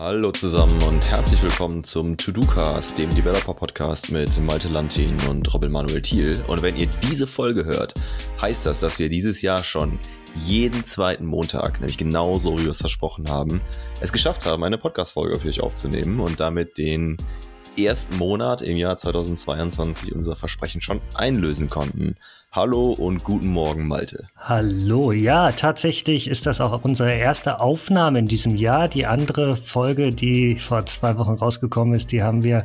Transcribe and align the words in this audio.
Hallo 0.00 0.30
zusammen 0.30 0.80
und 0.84 1.10
herzlich 1.10 1.42
willkommen 1.42 1.82
zum 1.82 2.16
To-Do-Cast, 2.16 2.96
dem 2.98 3.10
Developer-Podcast 3.10 4.12
mit 4.12 4.40
Malte 4.42 4.68
Lantin 4.68 5.12
und 5.28 5.52
Robin 5.52 5.72
Manuel 5.72 6.00
Thiel. 6.00 6.40
Und 6.46 6.62
wenn 6.62 6.76
ihr 6.76 6.86
diese 6.86 7.26
Folge 7.26 7.64
hört, 7.64 7.94
heißt 8.40 8.64
das, 8.64 8.78
dass 8.78 9.00
wir 9.00 9.08
dieses 9.08 9.42
Jahr 9.42 9.64
schon 9.64 9.98
jeden 10.36 10.84
zweiten 10.84 11.26
Montag, 11.26 11.80
nämlich 11.80 11.98
genauso 11.98 12.56
wie 12.56 12.62
wir 12.62 12.70
es 12.70 12.78
versprochen 12.78 13.28
haben, 13.28 13.60
es 14.00 14.12
geschafft 14.12 14.46
haben, 14.46 14.62
eine 14.62 14.78
Podcast-Folge 14.78 15.40
für 15.40 15.48
euch 15.48 15.62
aufzunehmen 15.62 16.20
und 16.20 16.38
damit 16.38 16.78
den 16.78 17.16
ersten 17.78 18.16
Monat 18.16 18.62
im 18.62 18.76
Jahr 18.76 18.96
2022 18.96 20.14
unser 20.14 20.36
Versprechen 20.36 20.80
schon 20.80 21.00
einlösen 21.14 21.68
konnten. 21.70 22.16
Hallo 22.50 22.92
und 22.92 23.24
guten 23.24 23.48
Morgen, 23.48 23.86
Malte. 23.86 24.28
Hallo, 24.36 25.12
ja, 25.12 25.52
tatsächlich 25.52 26.28
ist 26.28 26.46
das 26.46 26.60
auch 26.60 26.82
unsere 26.84 27.12
erste 27.12 27.60
Aufnahme 27.60 28.20
in 28.20 28.26
diesem 28.26 28.56
Jahr. 28.56 28.88
Die 28.88 29.06
andere 29.06 29.56
Folge, 29.56 30.10
die 30.10 30.56
vor 30.56 30.86
zwei 30.86 31.18
Wochen 31.18 31.34
rausgekommen 31.34 31.94
ist, 31.94 32.10
die 32.10 32.22
haben 32.22 32.44
wir 32.44 32.64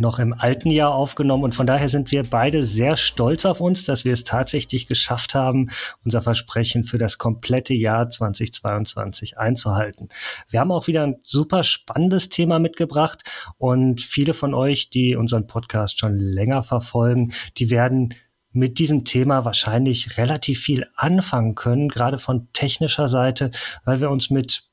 noch 0.00 0.18
im 0.18 0.32
alten 0.32 0.70
Jahr 0.70 0.94
aufgenommen 0.94 1.44
und 1.44 1.54
von 1.54 1.66
daher 1.66 1.88
sind 1.88 2.10
wir 2.10 2.24
beide 2.24 2.64
sehr 2.64 2.96
stolz 2.96 3.44
auf 3.44 3.60
uns, 3.60 3.84
dass 3.84 4.04
wir 4.04 4.12
es 4.12 4.24
tatsächlich 4.24 4.86
geschafft 4.86 5.34
haben, 5.34 5.70
unser 6.04 6.20
Versprechen 6.20 6.84
für 6.84 6.98
das 6.98 7.18
komplette 7.18 7.74
Jahr 7.74 8.08
2022 8.08 9.38
einzuhalten. 9.38 10.08
Wir 10.48 10.60
haben 10.60 10.72
auch 10.72 10.86
wieder 10.86 11.04
ein 11.04 11.16
super 11.22 11.62
spannendes 11.62 12.28
Thema 12.28 12.58
mitgebracht 12.58 13.22
und 13.58 14.00
viele 14.00 14.34
von 14.34 14.54
euch, 14.54 14.90
die 14.90 15.16
unseren 15.16 15.46
Podcast 15.46 16.00
schon 16.00 16.18
länger 16.18 16.62
verfolgen, 16.62 17.32
die 17.58 17.70
werden 17.70 18.14
mit 18.52 18.78
diesem 18.78 19.04
Thema 19.04 19.44
wahrscheinlich 19.44 20.18
relativ 20.18 20.60
viel 20.60 20.86
anfangen 20.96 21.54
können, 21.54 21.88
gerade 21.88 22.18
von 22.18 22.48
technischer 22.52 23.08
Seite, 23.08 23.50
weil 23.84 24.00
wir 24.00 24.10
uns 24.10 24.30
mit 24.30 24.64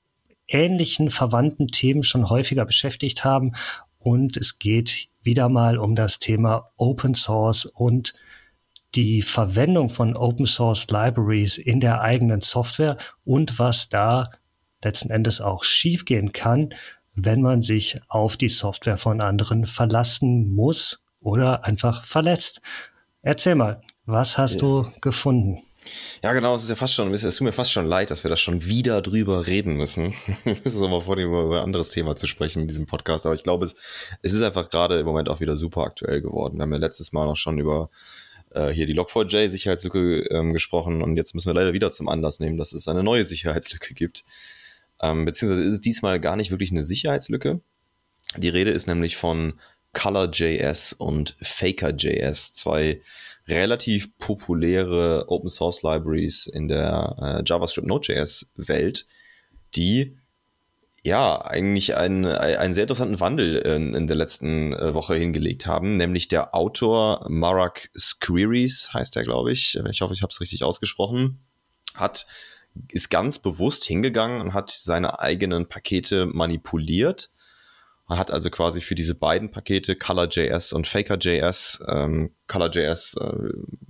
ähnlichen 0.47 1.09
verwandten 1.09 1.67
Themen 1.67 2.03
schon 2.03 2.29
häufiger 2.29 2.65
beschäftigt 2.65 3.23
haben. 3.23 3.53
Und 3.99 4.37
es 4.37 4.59
geht 4.59 5.09
wieder 5.27 5.49
mal 5.49 5.77
um 5.77 5.93
das 5.93 6.19
Thema 6.19 6.71
Open 6.77 7.13
Source 7.13 7.65
und 7.65 8.15
die 8.95 9.21
Verwendung 9.21 9.89
von 9.89 10.15
Open 10.15 10.45
Source 10.45 10.87
Libraries 10.89 11.57
in 11.57 11.81
der 11.81 12.01
eigenen 12.01 12.41
Software 12.41 12.97
und 13.25 13.59
was 13.59 13.89
da 13.89 14.31
letzten 14.83 15.11
Endes 15.11 15.41
auch 15.41 15.65
schiefgehen 15.65 16.31
kann, 16.31 16.69
wenn 17.13 17.41
man 17.41 17.61
sich 17.61 17.99
auf 18.07 18.37
die 18.37 18.47
Software 18.47 18.97
von 18.97 19.19
anderen 19.19 19.65
verlassen 19.65 20.55
muss 20.55 21.05
oder 21.19 21.65
einfach 21.65 22.05
verlässt. 22.05 22.61
Erzähl 23.21 23.55
mal, 23.55 23.81
was 24.05 24.37
hast 24.37 24.53
ja. 24.53 24.59
du 24.59 24.91
gefunden? 25.01 25.66
Ja, 26.23 26.33
genau, 26.33 26.55
es 26.55 26.63
ist 26.63 26.69
ja 26.69 26.75
fast 26.75 26.93
schon, 26.93 27.13
es 27.13 27.21
tut 27.21 27.45
mir 27.45 27.53
fast 27.53 27.71
schon 27.71 27.85
leid, 27.85 28.11
dass 28.11 28.23
wir 28.23 28.29
da 28.29 28.37
schon 28.37 28.65
wieder 28.65 29.01
drüber 29.01 29.47
reden 29.47 29.75
müssen. 29.75 30.13
wir 30.43 30.57
müssen 30.63 30.83
aber 30.83 31.01
vornehmen, 31.01 31.31
über 31.31 31.57
ein 31.57 31.63
anderes 31.63 31.89
Thema 31.89 32.15
zu 32.15 32.27
sprechen 32.27 32.63
in 32.63 32.67
diesem 32.67 32.85
Podcast. 32.85 33.25
Aber 33.25 33.35
ich 33.35 33.43
glaube, 33.43 33.65
es, 33.65 33.75
es 34.21 34.33
ist 34.33 34.41
einfach 34.41 34.69
gerade 34.69 34.99
im 34.99 35.05
Moment 35.05 35.29
auch 35.29 35.39
wieder 35.39 35.57
super 35.57 35.81
aktuell 35.81 36.21
geworden. 36.21 36.57
Wir 36.57 36.63
haben 36.63 36.73
ja 36.73 36.79
letztes 36.79 37.13
Mal 37.13 37.27
auch 37.27 37.37
schon 37.37 37.59
über 37.59 37.89
äh, 38.51 38.69
hier 38.69 38.87
die 38.87 38.97
Log4j 38.97 39.49
Sicherheitslücke 39.49 40.27
ähm, 40.31 40.53
gesprochen 40.53 41.01
und 41.01 41.17
jetzt 41.17 41.35
müssen 41.35 41.49
wir 41.49 41.53
leider 41.53 41.73
wieder 41.73 41.91
zum 41.91 42.09
Anlass 42.09 42.39
nehmen, 42.39 42.57
dass 42.57 42.73
es 42.73 42.87
eine 42.87 43.03
neue 43.03 43.25
Sicherheitslücke 43.25 43.93
gibt. 43.93 44.23
Ähm, 45.01 45.25
beziehungsweise 45.25 45.63
ist 45.63 45.73
es 45.73 45.81
diesmal 45.81 46.19
gar 46.19 46.35
nicht 46.35 46.51
wirklich 46.51 46.71
eine 46.71 46.83
Sicherheitslücke. 46.83 47.61
Die 48.35 48.49
Rede 48.49 48.71
ist 48.71 48.87
nämlich 48.87 49.17
von 49.17 49.59
ColorJS 49.93 50.93
und 50.93 51.35
FakerJS, 51.41 52.53
zwei 52.53 53.01
relativ 53.47 54.17
populäre 54.17 55.25
Open 55.29 55.49
Source 55.49 55.83
Libraries 55.83 56.47
in 56.47 56.67
der 56.67 57.15
äh, 57.21 57.43
JavaScript 57.45 57.87
Node.js 57.87 58.51
Welt, 58.55 59.05
die 59.75 60.17
ja 61.03 61.41
eigentlich 61.45 61.95
einen, 61.95 62.25
einen 62.25 62.73
sehr 62.73 62.83
interessanten 62.83 63.19
Wandel 63.19 63.55
in, 63.57 63.93
in 63.93 64.07
der 64.07 64.17
letzten 64.17 64.73
äh, 64.73 64.93
Woche 64.93 65.15
hingelegt 65.15 65.65
haben, 65.65 65.95
nämlich 65.95 66.27
der 66.27 66.53
Autor 66.53 67.25
Marak 67.29 67.89
Squeeries, 67.97 68.89
heißt 68.93 69.15
er, 69.15 69.23
glaube 69.23 69.51
ich. 69.51 69.79
Ich 69.89 70.01
hoffe, 70.01 70.13
ich 70.13 70.21
habe 70.21 70.31
es 70.31 70.41
richtig 70.41 70.63
ausgesprochen, 70.63 71.39
hat 71.95 72.27
ist 72.91 73.09
ganz 73.09 73.39
bewusst 73.39 73.85
hingegangen 73.85 74.39
und 74.41 74.53
hat 74.53 74.69
seine 74.69 75.19
eigenen 75.19 75.67
Pakete 75.67 76.27
manipuliert 76.27 77.31
man 78.07 78.17
hat 78.17 78.31
also 78.31 78.49
quasi 78.49 78.79
für 78.79 78.95
diese 78.95 79.15
beiden 79.15 79.51
Pakete 79.51 79.95
ColorJS 79.95 80.71
und 80.71 80.87
FakerJS, 80.87 81.83
ähm, 81.89 82.33
ColorJS 82.47 83.17
äh, 83.19 83.49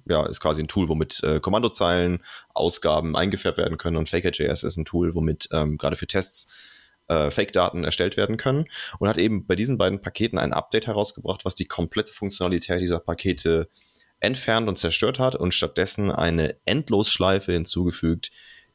ja, 0.10 0.26
ist 0.26 0.40
quasi 0.40 0.64
ein 0.64 0.68
Tool, 0.68 0.90
womit 0.90 1.24
äh, 1.24 1.40
Kommandozeilen, 1.40 2.24
Ausgaben 2.54 3.16
eingefärbt 3.16 3.60
werden 3.60 3.78
können 3.78 3.98
und 3.98 4.10
FakerJS 4.10 4.64
ist 4.64 4.78
ein 4.78 4.86
Tool, 4.86 5.14
womit 5.14 5.50
ähm, 5.52 5.78
gerade 5.78 5.96
für 5.96 6.08
Tests 6.08 6.52
äh, 7.08 7.30
Fake-Daten 7.30 7.84
erstellt 7.84 8.18
werden 8.18 8.38
können 8.38 8.66
und 8.98 9.08
hat 9.08 9.20
eben 9.20 9.46
bei 9.46 9.56
diesen 9.56 9.78
beiden 9.78 10.02
Paketen 10.02 10.40
ein 10.40 10.52
Update 10.52 10.88
herausgebracht, 10.88 11.46
was 11.46 11.54
die 11.54 11.66
komplette 11.66 12.14
Funktionalität 12.14 12.82
dieser 12.82 13.00
Pakete 13.00 13.70
entfernt 14.20 14.68
und 14.68 14.80
zerstört 14.80 15.20
hat 15.20 15.36
und 15.36 15.54
stattdessen 15.54 16.12
eine 16.12 16.58
Endlosschleife 16.66 17.52
hinzugefügt, 17.52 18.32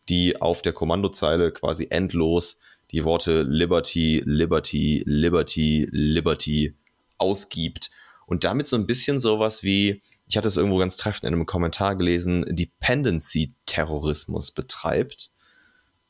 die 0.08 0.40
auf 0.40 0.62
der 0.62 0.72
Kommandozeile 0.72 1.52
quasi 1.52 1.88
endlos 1.90 2.58
die 2.92 3.04
Worte 3.04 3.42
Liberty, 3.42 4.22
Liberty, 4.24 5.02
Liberty, 5.06 5.88
Liberty 5.90 6.76
ausgibt 7.18 7.90
und 8.26 8.44
damit 8.44 8.66
so 8.66 8.76
ein 8.76 8.86
bisschen 8.86 9.20
sowas 9.20 9.62
wie, 9.62 10.02
ich 10.26 10.36
hatte 10.36 10.48
es 10.48 10.56
irgendwo 10.56 10.78
ganz 10.78 10.96
treffend 10.96 11.24
in 11.24 11.34
einem 11.34 11.46
Kommentar 11.46 11.96
gelesen, 11.96 12.44
Dependency-Terrorismus 12.48 14.52
betreibt. 14.52 15.30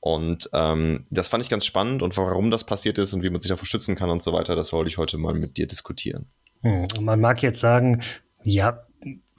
Und 0.00 0.50
ähm, 0.52 1.06
das 1.10 1.28
fand 1.28 1.44
ich 1.44 1.50
ganz 1.50 1.64
spannend 1.64 2.02
und 2.02 2.16
warum 2.16 2.50
das 2.50 2.64
passiert 2.64 2.98
ist 2.98 3.12
und 3.12 3.22
wie 3.22 3.30
man 3.30 3.40
sich 3.40 3.48
davor 3.48 3.66
schützen 3.66 3.94
kann 3.94 4.10
und 4.10 4.20
so 4.20 4.32
weiter, 4.32 4.56
das 4.56 4.72
wollte 4.72 4.88
ich 4.88 4.98
heute 4.98 5.16
mal 5.16 5.34
mit 5.34 5.56
dir 5.56 5.68
diskutieren. 5.68 6.26
Hm, 6.62 6.88
man 7.00 7.20
mag 7.20 7.40
jetzt 7.42 7.60
sagen, 7.60 8.02
ja, 8.42 8.84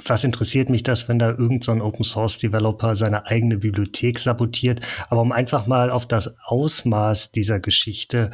was 0.04 0.24
interessiert 0.24 0.70
mich 0.70 0.84
das, 0.84 1.08
wenn 1.08 1.20
da 1.20 1.30
irgendein 1.30 1.80
so 1.80 1.86
Open 1.86 2.04
Source 2.04 2.38
Developer 2.38 2.96
seine 2.96 3.28
eigene 3.28 3.58
Bibliothek 3.58 4.20
sabotiert? 4.20 4.82
Aber 5.10 5.22
um 5.22 5.32
einfach 5.32 5.66
mal 5.68 5.90
auf 5.90 6.08
das 6.08 6.36
Ausmaß 6.46 7.32
dieser 7.32 7.60
Geschichte 7.60 8.32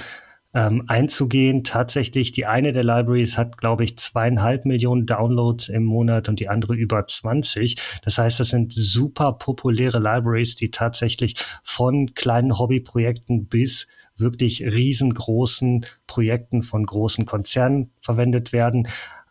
ähm, 0.53 0.85
einzugehen, 0.87 1.63
tatsächlich 1.63 2.31
die 2.31 2.47
eine 2.47 2.71
der 2.71 2.83
Libraries 2.83 3.37
hat, 3.37 3.57
glaube 3.57 3.83
ich, 3.83 3.97
zweieinhalb 3.97 4.65
Millionen 4.65 5.05
Downloads 5.05 5.69
im 5.69 5.83
Monat 5.83 6.27
und 6.27 6.39
die 6.39 6.49
andere 6.49 6.73
über 6.73 7.05
20. 7.05 7.75
Das 8.03 8.17
heißt, 8.17 8.39
das 8.39 8.49
sind 8.49 8.73
super 8.73 9.33
populäre 9.33 9.99
Libraries, 9.99 10.55
die 10.55 10.71
tatsächlich 10.71 11.35
von 11.63 12.15
kleinen 12.15 12.57
Hobbyprojekten 12.57 13.45
bis 13.45 13.87
wirklich 14.17 14.63
riesengroßen 14.63 15.85
Projekten 16.07 16.63
von 16.63 16.85
großen 16.85 17.25
Konzernen 17.25 17.91
verwendet 18.01 18.51
werden. 18.51 18.87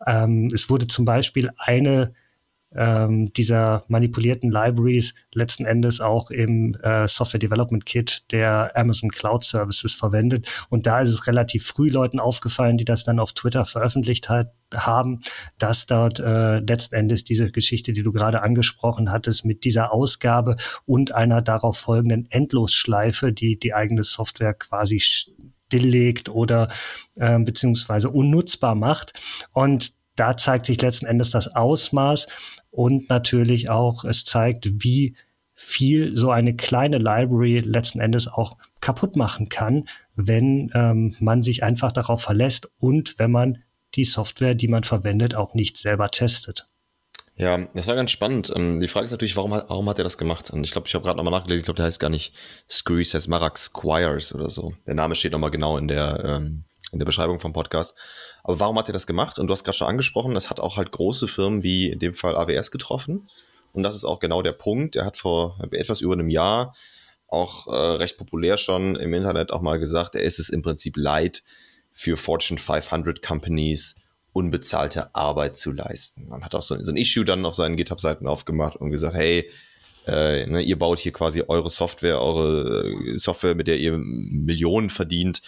Ähm, 0.09 0.49
es 0.55 0.71
wurde 0.71 0.87
zum 0.87 1.05
Beispiel 1.05 1.51
eine 1.59 2.15
ähm, 2.75 3.33
dieser 3.33 3.85
manipulierten 3.89 4.51
Libraries 4.51 5.15
letzten 5.35 5.65
Endes 5.65 6.01
auch 6.01 6.31
im 6.31 6.75
äh, 6.83 7.09
Software 7.09 7.41
Development 7.41 7.85
Kit 7.87 8.31
der 8.31 8.73
Amazon 8.75 9.11
Cloud 9.11 9.45
Services 9.45 9.95
verwendet. 9.95 10.67
Und 10.69 10.87
da 10.87 11.01
ist 11.01 11.09
es 11.09 11.27
relativ 11.27 11.67
früh 11.67 11.89
Leuten 11.89 12.21
aufgefallen, 12.21 12.77
die 12.77 12.85
das 12.85 13.05
dann 13.05 13.21
auf 13.21 13.33
Twitter 13.33 13.65
veröffentlicht 13.65 14.29
hat, 14.29 14.53
haben, 14.75 15.21
dass 15.59 15.87
dort 15.87 16.21
äh, 16.21 16.59
letzten 16.59 16.95
Endes 16.95 17.25
diese 17.25 17.51
Geschichte, 17.51 17.93
die 17.93 18.03
du 18.03 18.13
gerade 18.13 18.43
angesprochen 18.43 19.11
hattest, 19.11 19.47
mit 19.47 19.65
dieser 19.65 19.93
Ausgabe 19.93 20.57
und 20.85 21.13
einer 21.13 21.41
darauf 21.41 21.79
folgenden 21.79 22.31
Endlosschleife, 22.31 23.33
die 23.33 23.59
die 23.59 23.73
eigene 23.73 24.03
Software 24.03 24.53
quasi 24.53 25.01
stilllegt 25.01 26.29
oder 26.29 26.69
äh, 27.15 27.39
beziehungsweise 27.39 28.11
unnutzbar 28.11 28.75
macht. 28.75 29.19
Und 29.53 29.98
da 30.19 30.37
zeigt 30.37 30.67
sich 30.67 30.81
letzten 30.83 31.07
Endes 31.07 31.31
das 31.31 31.55
Ausmaß 31.55 32.29
und 32.71 33.09
natürlich 33.09 33.71
auch, 33.71 34.05
es 34.05 34.25
zeigt, 34.25 34.83
wie 34.83 35.15
viel 35.55 36.17
so 36.17 36.31
eine 36.31 36.55
kleine 36.55 36.99
Library 36.99 37.59
letzten 37.61 38.01
Endes 38.01 38.29
auch 38.29 38.57
kaputt 38.81 39.17
machen 39.17 39.49
kann, 39.49 39.89
wenn 40.15 40.71
ähm, 40.75 41.17
man 41.19 41.43
sich 41.43 41.63
einfach 41.63 41.93
darauf 41.93 42.23
verlässt 42.23 42.71
und 42.79 43.19
wenn 43.19 43.33
man 43.33 43.59
die 43.95 44.05
Software, 44.05 44.55
die 44.55 44.69
man 44.69 44.85
verwendet, 44.85 45.35
auch 45.35 45.55
nicht 45.55 45.77
selber 45.77 46.11
testet. 46.11 46.69
Ja, 47.35 47.57
das 47.75 47.87
war 47.87 47.95
ganz 47.95 48.11
spannend. 48.11 48.53
Ähm, 48.55 48.81
die 48.81 48.89
Frage 48.89 49.07
ist 49.07 49.13
natürlich, 49.13 49.37
warum, 49.37 49.53
warum 49.53 49.89
hat 49.89 49.99
er 49.99 50.05
das 50.05 50.19
gemacht? 50.19 50.51
Und 50.51 50.65
ich 50.65 50.73
glaube, 50.73 50.89
ich 50.89 50.95
habe 50.95 51.05
gerade 51.05 51.17
nochmal 51.17 51.33
nachgelesen, 51.33 51.61
ich 51.61 51.65
glaube, 51.65 51.77
der 51.77 51.87
heißt 51.87 52.01
gar 52.01 52.11
nicht 52.11 52.35
Screws, 52.69 53.15
heißt 53.15 53.29
Marak 53.29 53.59
Squires 53.59 54.35
oder 54.35 54.51
so. 54.51 54.75
Der 54.87 54.95
Name 54.95 55.15
steht 55.15 55.33
nochmal 55.33 55.53
genau 55.53 55.77
in 55.79 55.87
der, 55.89 56.25
ähm, 56.25 56.65
in 56.93 56.99
der 56.99 57.07
Beschreibung 57.07 57.41
vom 57.41 57.53
Podcast. 57.53 57.95
Aber 58.43 58.61
warum 58.61 58.79
hat 58.79 58.89
er 58.89 58.93
das 58.93 59.07
gemacht? 59.07 59.39
Und 59.39 59.47
du 59.47 59.53
hast 59.53 59.65
gerade 59.65 59.77
schon 59.77 59.89
angesprochen, 59.89 60.35
das 60.35 60.51
hat 60.51 60.61
auch 60.61 60.77
halt 60.77 60.91
große 60.91 61.29
Firmen 61.29 61.63
wie 61.63 61.91
in 61.91 61.99
dem 61.99 62.15
Fall 62.15 62.37
AWS 62.37 62.71
getroffen. 62.71 63.29
Und 63.73 63.83
das 63.83 63.95
ist 63.95 64.05
auch 64.05 64.19
genau 64.19 64.43
der 64.43 64.53
Punkt. 64.53 64.97
Er 64.97 65.05
hat 65.05 65.17
vor 65.17 65.59
etwas 65.71 66.01
über 66.01 66.15
einem 66.15 66.31
Jahr 66.31 66.75
auch 67.29 67.67
äh, 67.67 67.97
recht 67.97 68.17
populär 68.17 68.57
schon 68.57 68.97
im 68.97 69.13
Internet 69.13 69.53
auch 69.53 69.61
mal 69.61 69.79
gesagt, 69.79 70.15
er 70.15 70.23
ist 70.23 70.39
es 70.39 70.49
im 70.49 70.63
Prinzip 70.63 70.97
leid, 70.97 71.43
für 71.93 72.17
Fortune 72.17 72.59
500 72.59 73.21
Companies 73.23 73.97
unbezahlte 74.33 75.15
Arbeit 75.15 75.57
zu 75.57 75.73
leisten. 75.73 76.29
Man 76.29 76.45
hat 76.45 76.55
auch 76.55 76.63
so, 76.63 76.81
so 76.83 76.93
ein 76.93 76.97
Issue 76.97 77.25
dann 77.25 77.45
auf 77.45 77.55
seinen 77.55 77.77
GitHub-Seiten 77.77 78.27
aufgemacht 78.27 78.77
und 78.77 78.91
gesagt, 78.91 79.17
hey, 79.17 79.51
äh, 80.07 80.47
ne, 80.47 80.63
ihr 80.63 80.79
baut 80.79 81.01
hier 81.01 81.13
quasi 81.13 81.43
eure 81.49 81.71
Software, 81.71 82.21
eure 82.23 82.87
äh, 82.87 83.19
Software, 83.19 83.55
mit 83.55 83.67
der 83.67 83.79
ihr 83.79 83.99
Millionen 83.99 84.91
verdient 84.91 85.43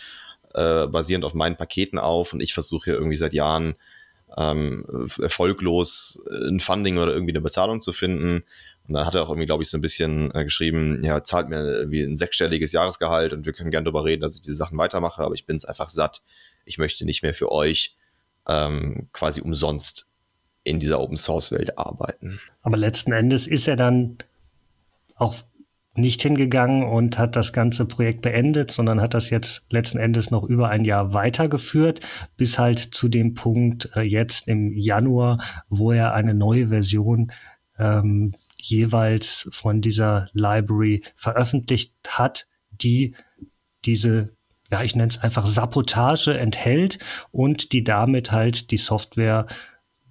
äh, 0.54 0.86
basierend 0.86 1.24
auf 1.24 1.34
meinen 1.34 1.56
Paketen 1.56 1.98
auf 1.98 2.32
und 2.32 2.40
ich 2.40 2.54
versuche 2.54 2.84
hier 2.86 2.94
irgendwie 2.94 3.16
seit 3.16 3.32
Jahren 3.34 3.74
ähm, 4.36 4.84
erfolglos 5.20 6.22
ein 6.46 6.60
Funding 6.60 6.98
oder 6.98 7.12
irgendwie 7.12 7.32
eine 7.32 7.40
Bezahlung 7.40 7.80
zu 7.80 7.92
finden. 7.92 8.44
Und 8.86 8.94
dann 8.94 9.06
hat 9.06 9.14
er 9.14 9.22
auch 9.22 9.28
irgendwie, 9.28 9.46
glaube 9.46 9.62
ich, 9.62 9.68
so 9.68 9.76
ein 9.76 9.82
bisschen 9.82 10.34
äh, 10.34 10.44
geschrieben, 10.44 11.00
ja, 11.02 11.22
zahlt 11.22 11.48
mir 11.48 11.62
irgendwie 11.62 12.02
ein 12.02 12.16
sechsstelliges 12.16 12.72
Jahresgehalt 12.72 13.32
und 13.32 13.46
wir 13.46 13.52
können 13.52 13.70
gerne 13.70 13.84
darüber 13.84 14.04
reden, 14.04 14.22
dass 14.22 14.34
ich 14.34 14.40
diese 14.40 14.56
Sachen 14.56 14.78
weitermache, 14.78 15.22
aber 15.22 15.34
ich 15.34 15.46
bin 15.46 15.56
es 15.56 15.64
einfach 15.64 15.90
satt. 15.90 16.22
Ich 16.64 16.78
möchte 16.78 17.04
nicht 17.04 17.22
mehr 17.22 17.34
für 17.34 17.52
euch 17.52 17.96
ähm, 18.48 19.08
quasi 19.12 19.40
umsonst 19.40 20.10
in 20.64 20.80
dieser 20.80 21.00
Open 21.00 21.16
Source 21.16 21.52
Welt 21.52 21.78
arbeiten. 21.78 22.40
Aber 22.62 22.76
letzten 22.76 23.12
Endes 23.12 23.46
ist 23.46 23.68
er 23.68 23.76
dann 23.76 24.18
auch 25.16 25.34
nicht 25.96 26.22
hingegangen 26.22 26.84
und 26.84 27.18
hat 27.18 27.34
das 27.34 27.52
ganze 27.52 27.84
Projekt 27.84 28.22
beendet, 28.22 28.70
sondern 28.70 29.00
hat 29.00 29.14
das 29.14 29.30
jetzt 29.30 29.66
letzten 29.70 29.98
Endes 29.98 30.30
noch 30.30 30.44
über 30.44 30.68
ein 30.68 30.84
Jahr 30.84 31.14
weitergeführt, 31.14 32.00
bis 32.36 32.58
halt 32.58 32.78
zu 32.78 33.08
dem 33.08 33.34
Punkt 33.34 33.90
äh, 33.96 34.02
jetzt 34.02 34.48
im 34.48 34.72
Januar, 34.76 35.38
wo 35.68 35.90
er 35.90 36.14
eine 36.14 36.34
neue 36.34 36.68
Version 36.68 37.32
ähm, 37.78 38.34
jeweils 38.56 39.48
von 39.52 39.80
dieser 39.80 40.28
Library 40.32 41.02
veröffentlicht 41.16 41.94
hat, 42.08 42.46
die 42.70 43.14
diese, 43.84 44.36
ja, 44.70 44.82
ich 44.82 44.94
nenne 44.94 45.08
es 45.08 45.18
einfach 45.18 45.46
Sabotage 45.46 46.38
enthält 46.38 46.98
und 47.32 47.72
die 47.72 47.82
damit 47.82 48.30
halt 48.30 48.70
die 48.70 48.76
Software, 48.76 49.46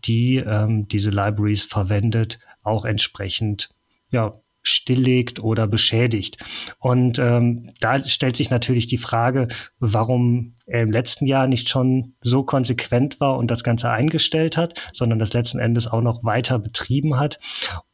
die 0.03 0.37
ähm, 0.37 0.87
diese 0.89 1.11
Libraries 1.11 1.65
verwendet, 1.65 2.39
auch 2.63 2.83
entsprechend 2.83 3.69
ja, 4.11 4.33
stilllegt 4.61 5.41
oder 5.41 5.67
beschädigt. 5.67 6.37
Und 6.79 7.19
ähm, 7.19 7.71
da 7.79 8.03
stellt 8.03 8.35
sich 8.35 8.49
natürlich 8.49 8.87
die 8.87 8.97
Frage, 8.97 9.47
warum 9.79 10.55
er 10.65 10.81
im 10.81 10.91
letzten 10.91 11.25
Jahr 11.25 11.47
nicht 11.47 11.69
schon 11.69 12.13
so 12.21 12.43
konsequent 12.43 13.19
war 13.19 13.37
und 13.37 13.49
das 13.49 13.63
Ganze 13.63 13.89
eingestellt 13.89 14.57
hat, 14.57 14.79
sondern 14.93 15.19
das 15.19 15.33
letzten 15.33 15.59
Endes 15.59 15.87
auch 15.87 16.01
noch 16.01 16.23
weiter 16.23 16.59
betrieben 16.59 17.19
hat. 17.19 17.39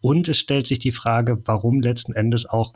Und 0.01 0.27
es 0.27 0.39
stellt 0.39 0.67
sich 0.67 0.79
die 0.79 0.91
Frage, 0.91 1.41
warum 1.45 1.81
letzten 1.81 2.13
Endes 2.13 2.45
auch 2.45 2.73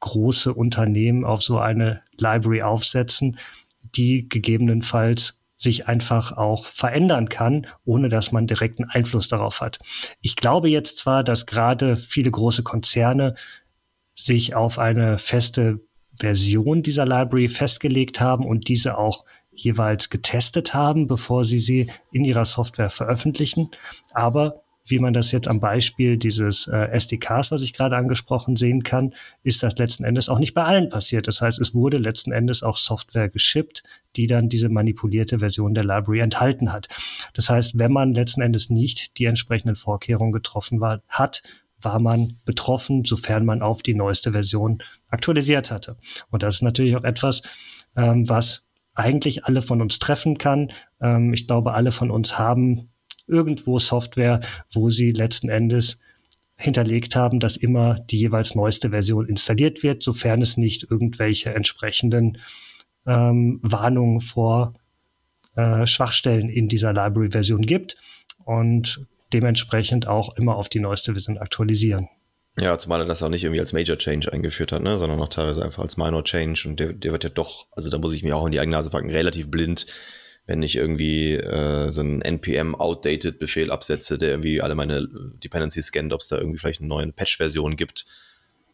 große 0.00 0.52
Unternehmen 0.52 1.24
auf 1.24 1.42
so 1.42 1.58
eine 1.58 2.02
Library 2.18 2.62
aufsetzen, 2.62 3.38
die 3.94 4.28
gegebenenfalls 4.28 5.41
sich 5.62 5.86
einfach 5.86 6.32
auch 6.32 6.66
verändern 6.66 7.28
kann, 7.28 7.66
ohne 7.84 8.08
dass 8.08 8.32
man 8.32 8.46
direkten 8.46 8.84
Einfluss 8.84 9.28
darauf 9.28 9.60
hat. 9.60 9.78
Ich 10.20 10.34
glaube 10.34 10.68
jetzt 10.68 10.98
zwar, 10.98 11.22
dass 11.22 11.46
gerade 11.46 11.96
viele 11.96 12.30
große 12.30 12.64
Konzerne 12.64 13.36
sich 14.14 14.54
auf 14.54 14.78
eine 14.78 15.18
feste 15.18 15.80
Version 16.18 16.82
dieser 16.82 17.06
Library 17.06 17.48
festgelegt 17.48 18.20
haben 18.20 18.44
und 18.44 18.68
diese 18.68 18.98
auch 18.98 19.24
jeweils 19.52 20.10
getestet 20.10 20.74
haben, 20.74 21.06
bevor 21.06 21.44
sie 21.44 21.58
sie 21.58 21.90
in 22.10 22.24
ihrer 22.24 22.44
Software 22.44 22.90
veröffentlichen. 22.90 23.70
Aber 24.12 24.61
wie 24.84 24.98
man 24.98 25.12
das 25.12 25.30
jetzt 25.32 25.48
am 25.48 25.60
Beispiel 25.60 26.16
dieses 26.16 26.66
äh, 26.66 26.88
SDKs, 26.92 27.50
was 27.50 27.62
ich 27.62 27.72
gerade 27.72 27.96
angesprochen 27.96 28.56
sehen 28.56 28.82
kann, 28.82 29.14
ist 29.42 29.62
das 29.62 29.76
letzten 29.78 30.04
Endes 30.04 30.28
auch 30.28 30.38
nicht 30.38 30.54
bei 30.54 30.64
allen 30.64 30.88
passiert. 30.88 31.28
Das 31.28 31.40
heißt, 31.40 31.60
es 31.60 31.74
wurde 31.74 31.98
letzten 31.98 32.32
Endes 32.32 32.62
auch 32.62 32.76
Software 32.76 33.28
geschippt, 33.28 33.82
die 34.16 34.26
dann 34.26 34.48
diese 34.48 34.68
manipulierte 34.68 35.38
Version 35.38 35.74
der 35.74 35.84
Library 35.84 36.20
enthalten 36.20 36.72
hat. 36.72 36.88
Das 37.34 37.48
heißt, 37.48 37.78
wenn 37.78 37.92
man 37.92 38.12
letzten 38.12 38.42
Endes 38.42 38.70
nicht 38.70 39.18
die 39.18 39.26
entsprechenden 39.26 39.76
Vorkehrungen 39.76 40.32
getroffen 40.32 40.80
war, 40.80 41.02
hat, 41.08 41.42
war 41.80 42.00
man 42.00 42.36
betroffen, 42.44 43.04
sofern 43.04 43.44
man 43.44 43.62
auf 43.62 43.82
die 43.82 43.94
neueste 43.94 44.32
Version 44.32 44.82
aktualisiert 45.08 45.70
hatte. 45.70 45.96
Und 46.30 46.42
das 46.42 46.56
ist 46.56 46.62
natürlich 46.62 46.96
auch 46.96 47.04
etwas, 47.04 47.42
ähm, 47.96 48.28
was 48.28 48.66
eigentlich 48.94 49.44
alle 49.46 49.62
von 49.62 49.80
uns 49.80 49.98
treffen 49.98 50.38
kann. 50.38 50.70
Ähm, 51.00 51.32
ich 51.32 51.46
glaube, 51.46 51.74
alle 51.74 51.92
von 51.92 52.10
uns 52.10 52.38
haben 52.38 52.91
irgendwo 53.26 53.78
Software, 53.78 54.40
wo 54.72 54.90
sie 54.90 55.10
letzten 55.10 55.48
Endes 55.48 55.98
hinterlegt 56.56 57.16
haben, 57.16 57.40
dass 57.40 57.56
immer 57.56 57.94
die 58.10 58.18
jeweils 58.18 58.54
neueste 58.54 58.90
Version 58.90 59.28
installiert 59.28 59.82
wird, 59.82 60.02
sofern 60.02 60.42
es 60.42 60.56
nicht 60.56 60.86
irgendwelche 60.90 61.54
entsprechenden 61.54 62.38
ähm, 63.06 63.58
Warnungen 63.62 64.20
vor 64.20 64.74
äh, 65.56 65.86
Schwachstellen 65.86 66.48
in 66.48 66.68
dieser 66.68 66.92
Library-Version 66.92 67.62
gibt 67.62 67.96
und 68.44 69.06
dementsprechend 69.32 70.06
auch 70.06 70.36
immer 70.36 70.56
auf 70.56 70.68
die 70.68 70.80
neueste 70.80 71.12
Version 71.12 71.38
aktualisieren. 71.38 72.08
Ja, 72.58 72.76
zumal 72.76 73.00
er 73.00 73.06
das 73.06 73.22
auch 73.22 73.30
nicht 73.30 73.44
irgendwie 73.44 73.60
als 73.60 73.72
Major 73.72 73.96
Change 73.96 74.30
eingeführt 74.30 74.72
hat, 74.72 74.82
ne, 74.82 74.98
sondern 74.98 75.20
auch 75.20 75.28
teilweise 75.28 75.64
einfach 75.64 75.82
als 75.82 75.96
Minor 75.96 76.22
Change 76.22 76.68
und 76.68 76.78
der, 76.78 76.92
der 76.92 77.12
wird 77.12 77.24
ja 77.24 77.30
doch, 77.30 77.66
also 77.72 77.88
da 77.88 77.98
muss 77.98 78.12
ich 78.12 78.22
mir 78.22 78.36
auch 78.36 78.44
in 78.44 78.52
die 78.52 78.60
eigene 78.60 78.76
Nase 78.76 78.90
packen, 78.90 79.10
relativ 79.10 79.50
blind 79.50 79.86
wenn 80.46 80.62
ich 80.62 80.76
irgendwie 80.76 81.34
äh, 81.34 81.90
so 81.90 82.00
einen 82.00 82.20
npm 82.20 82.74
outdated 82.74 83.38
Befehl 83.38 83.70
absetze, 83.70 84.18
der 84.18 84.30
irgendwie 84.30 84.60
alle 84.60 84.74
meine 84.74 85.08
Dependencies 85.42 85.86
scannt, 85.86 86.12
ob 86.12 86.20
es 86.20 86.28
da 86.28 86.38
irgendwie 86.38 86.58
vielleicht 86.58 86.80
eine 86.80 86.88
neue 86.88 87.12
Patch-Version 87.12 87.76
gibt, 87.76 88.04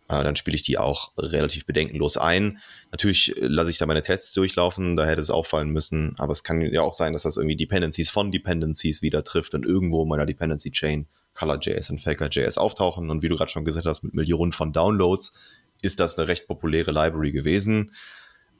äh, 0.08 0.24
dann 0.24 0.36
spiele 0.36 0.54
ich 0.54 0.62
die 0.62 0.78
auch 0.78 1.12
relativ 1.18 1.66
bedenkenlos 1.66 2.16
ein. 2.16 2.58
Natürlich 2.90 3.34
lasse 3.38 3.70
ich 3.70 3.78
da 3.78 3.86
meine 3.86 4.02
Tests 4.02 4.32
durchlaufen, 4.32 4.96
da 4.96 5.04
hätte 5.04 5.20
es 5.20 5.30
auffallen 5.30 5.70
müssen, 5.70 6.14
aber 6.18 6.32
es 6.32 6.42
kann 6.42 6.62
ja 6.62 6.80
auch 6.80 6.94
sein, 6.94 7.12
dass 7.12 7.22
das 7.22 7.36
irgendwie 7.36 7.56
Dependencies 7.56 8.08
von 8.08 8.32
Dependencies 8.32 9.02
wieder 9.02 9.22
trifft 9.22 9.54
und 9.54 9.66
irgendwo 9.66 10.02
in 10.02 10.08
meiner 10.08 10.26
Dependency 10.26 10.70
Chain 10.70 11.06
ColorJS 11.34 11.90
und 11.90 12.00
Faker.js 12.00 12.58
auftauchen. 12.58 13.10
Und 13.10 13.22
wie 13.22 13.28
du 13.28 13.36
gerade 13.36 13.50
schon 13.50 13.64
gesagt 13.64 13.86
hast, 13.86 14.02
mit 14.02 14.14
Millionen 14.14 14.52
von 14.52 14.72
Downloads 14.72 15.34
ist 15.82 16.00
das 16.00 16.18
eine 16.18 16.26
recht 16.26 16.48
populäre 16.48 16.90
Library 16.90 17.30
gewesen. 17.30 17.92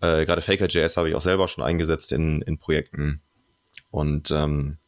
Äh, 0.01 0.25
Gerade 0.25 0.43
Faker.js 0.43 0.97
habe 0.97 1.09
ich 1.09 1.15
auch 1.15 1.21
selber 1.21 1.49
schon 1.49 1.65
eingesetzt 1.65 2.13
in, 2.13 2.43
in 2.43 2.59
Projekten. 2.59 3.23
Und 3.91 4.31
ähm, 4.31 4.79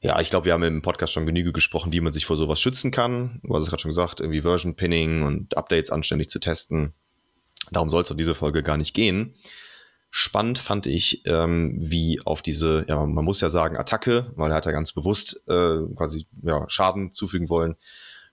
ja, 0.00 0.20
ich 0.20 0.30
glaube, 0.30 0.46
wir 0.46 0.52
haben 0.52 0.62
im 0.62 0.82
Podcast 0.82 1.12
schon 1.12 1.26
genüge 1.26 1.52
gesprochen, 1.52 1.92
wie 1.92 2.00
man 2.00 2.12
sich 2.12 2.26
vor 2.26 2.36
sowas 2.36 2.60
schützen 2.60 2.90
kann. 2.90 3.40
Du 3.42 3.54
hast 3.54 3.64
es 3.64 3.68
gerade 3.68 3.82
schon 3.82 3.90
gesagt, 3.90 4.20
irgendwie 4.20 4.42
Version 4.42 4.76
Pinning 4.76 5.22
und 5.22 5.56
Updates 5.56 5.90
anständig 5.90 6.30
zu 6.30 6.38
testen. 6.38 6.94
Darum 7.72 7.90
soll 7.90 8.02
es 8.02 8.08
doch 8.08 8.16
diese 8.16 8.34
Folge 8.34 8.62
gar 8.62 8.76
nicht 8.76 8.94
gehen. 8.94 9.34
Spannend 10.10 10.58
fand 10.58 10.86
ich, 10.86 11.22
ähm, 11.26 11.76
wie 11.78 12.20
auf 12.24 12.40
diese, 12.40 12.86
ja, 12.88 13.04
man 13.04 13.24
muss 13.24 13.40
ja 13.40 13.50
sagen, 13.50 13.76
Attacke, 13.76 14.32
weil 14.36 14.50
er 14.50 14.56
hat 14.56 14.66
ja 14.66 14.72
ganz 14.72 14.92
bewusst 14.92 15.44
äh, 15.48 15.80
quasi 15.96 16.26
ja, 16.42 16.64
Schaden 16.68 17.12
zufügen 17.12 17.50
wollen, 17.50 17.76